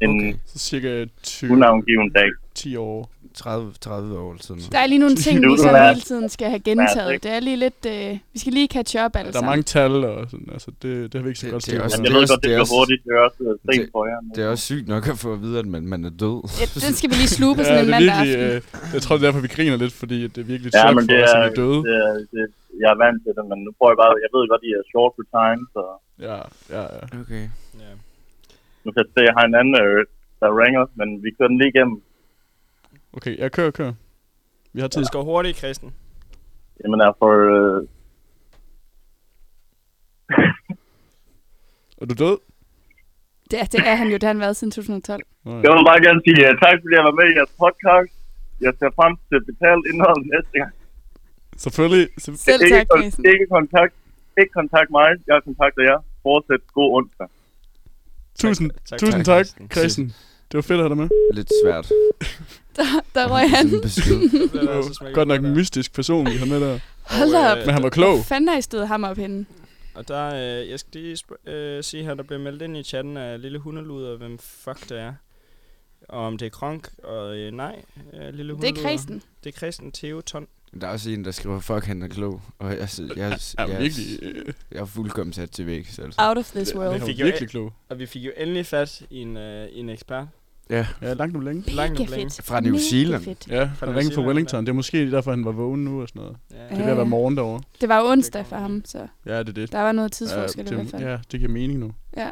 [0.03, 0.35] En okay.
[0.47, 1.53] Så cirka 20...
[1.53, 2.31] unavngiven dag.
[2.55, 3.11] 10 år.
[3.39, 4.73] 30, 30 år eller sådan noget.
[4.75, 7.23] Der er lige nogle ting, vi så hele tiden skal have gentaget.
[7.25, 7.81] Det er lige lidt...
[7.95, 9.51] Øh, vi skal lige catch up alle Der er sammen.
[9.53, 11.89] mange tal, og sådan, altså, det, det har vi ikke så Det- godt det er
[11.89, 12.05] styr på.
[12.09, 13.01] jeg ved godt, det er også- hurtigt.
[13.07, 14.21] Det er også øh, sent Det- for jer.
[14.37, 16.39] Det er også sygt nok at få at vide, at man, man er død.
[16.61, 18.41] Ja, den skal vi lige sluge på Ja, sådan en det er mandag aften.
[18.57, 20.95] øh, jeg tror, det er derfor, vi griner lidt, fordi det er virkelig Ja, chok
[20.97, 21.81] men for det os, er, at vi er døde.
[21.89, 22.45] det er, det,
[22.83, 24.85] jeg er vant til det, men nu prøver jeg bare, jeg ved godt, I er
[24.93, 25.83] short for time, så
[26.29, 26.39] Ja,
[26.77, 27.03] ja, ja.
[27.23, 27.45] Okay.
[27.83, 27.93] Ja.
[28.85, 29.99] nu kan jeg se, at jeg har en anden, øh,
[30.43, 31.97] der ringer, men vi kører den lige igennem.
[33.19, 33.95] Okay, jeg kører, kører.
[34.73, 35.03] Vi har tid.
[35.03, 35.89] Det går hurtigt, Christen.
[36.81, 37.79] Jamen er for, øh,
[42.01, 42.37] Er du død?
[43.51, 45.23] Det er, det er han jo, det har han været siden 2012.
[45.45, 48.13] Nå, jeg vil bare gerne sige uh, tak, fordi jeg var med i jeres podcast.
[48.65, 50.73] Jeg ser frem til at betale indholdet næste gang.
[51.65, 52.05] Selvfølgelig.
[52.49, 53.25] Selv ikke, tak, Jason.
[53.33, 53.95] ikke, kontakt,
[54.41, 55.99] ikke kontakt mig, jeg kontakter jer.
[56.25, 57.29] Fortsæt god onsdag.
[58.43, 59.71] tusind, tak, tusind tak, tak, Christian.
[59.77, 60.09] Christian.
[60.53, 61.09] Det var fedt at have dig med.
[61.35, 61.89] Lidt svært.
[62.77, 62.85] Der,
[63.15, 63.67] der røg han.
[63.73, 65.55] Det altså var godt nok en der.
[65.55, 66.79] mystisk person, vi har med der.
[67.03, 67.67] Hold Og, da øh, op.
[67.67, 68.15] Men han var klog.
[68.15, 69.47] Hvor fanden har I stået ham op henne?
[69.95, 72.83] Og der, øh, jeg skal lige sp- øh, sige her, der bliver meldt ind i
[72.83, 75.13] chatten af lille hundeluder, hvem fuck det er.
[76.09, 77.83] Og om det er Kronk, og øh, nej,
[78.13, 78.83] øh, lille Det er hundeluder.
[78.89, 79.23] Kristen.
[79.45, 80.47] Det er Kristen Theo Ton.
[80.81, 82.41] Der er også en, der skriver, fuck, han er klog.
[82.59, 83.91] Og jeg, jeg, jeg, jeg,
[84.23, 85.89] øh, jeg er fuldkommen sat til væk.
[85.99, 86.15] Altså.
[86.19, 86.93] Out of this world.
[86.93, 87.73] det var fik jo virkelig klog.
[87.89, 90.27] Og vi fik jo endelig fat i en, øh, i en ekspert.
[90.71, 91.71] Ja, Ja, langt om længe.
[91.71, 92.31] Langt om længe.
[92.31, 92.47] fedt.
[92.47, 93.23] Fra New Mega Zealand.
[93.25, 93.49] fedt.
[93.49, 94.65] Ja, Fra han ringede fra Wellington.
[94.67, 96.37] Det er måske derfor, han var vågen nu og sådan noget.
[96.51, 96.57] Ja.
[96.65, 97.63] Det er ved at være morgen derovre.
[97.81, 99.73] Det var jo onsdag for ham, så Ja, det er det.
[99.73, 101.03] der var noget Ja, tidsforskel i hvert det, fald.
[101.03, 101.93] ja, det giver mening nu.
[102.17, 102.31] Ja.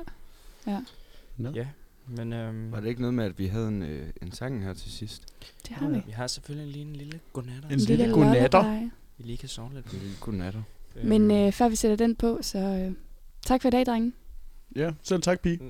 [1.54, 1.66] Ja,
[2.06, 4.74] men øhm, Var det ikke noget med, at vi havde en, øh, en sang her
[4.74, 5.22] til sidst?
[5.68, 6.02] Det har vi.
[6.06, 7.68] vi har selvfølgelig lige en lille godnatter.
[7.68, 8.62] En lille godnatter.
[8.62, 8.90] lullaby.
[9.18, 9.86] Vi lige kan sove lidt.
[9.86, 10.62] En lille godnatter.
[11.04, 12.92] Men øh, før vi sætter den på, så øh,
[13.46, 14.12] tak for i dag, drenge.
[14.76, 15.60] Ja, selv tak, pige.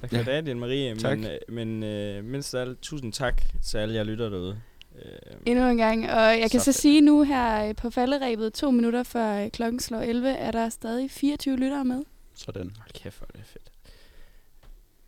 [0.00, 0.40] Tak for Ja.
[0.40, 0.94] det, Marie.
[0.96, 1.18] Tak.
[1.18, 4.60] Men, øh, men øh, mindst alt, tusind tak til alle jer lytter derude.
[5.04, 6.10] Øh, Endnu en gang.
[6.10, 6.76] Og jeg kan Så så, fedt.
[6.76, 10.68] sige nu her øh, på falderæbet, to minutter før øh, klokken slår 11, er der
[10.68, 12.02] stadig 24 lyttere med.
[12.34, 12.72] Sådan.
[12.78, 13.64] hold kæft, hvor er det fedt.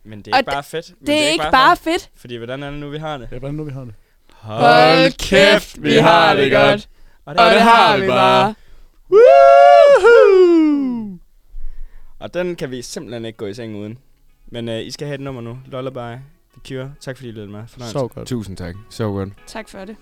[0.03, 0.93] Men det er Og ikke bare fedt.
[0.99, 2.09] Men Det er ikke bare fedt.
[2.15, 3.27] Fordi hvordan er det nu, vi har det?
[3.31, 3.93] Ja, hvordan nu vi har det?
[4.33, 6.89] Hold kæft, vi har det godt.
[7.25, 8.55] Og Og det har vi bare.
[9.11, 11.17] Woohoo!
[12.19, 13.97] Og den kan vi simpelthen ikke gå i seng uden.
[14.47, 15.57] Men øh, I skal have et nummer nu.
[15.65, 15.97] Lullaby,
[16.53, 16.93] The Cure.
[16.99, 17.67] Tak fordi I lød med.
[17.67, 17.99] Fornøjelse.
[17.99, 18.27] Så godt.
[18.27, 18.75] Tusind tak.
[18.89, 19.29] Så godt.
[19.47, 19.95] Tak for det.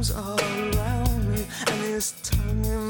[0.00, 2.89] arms all around me and his tongue in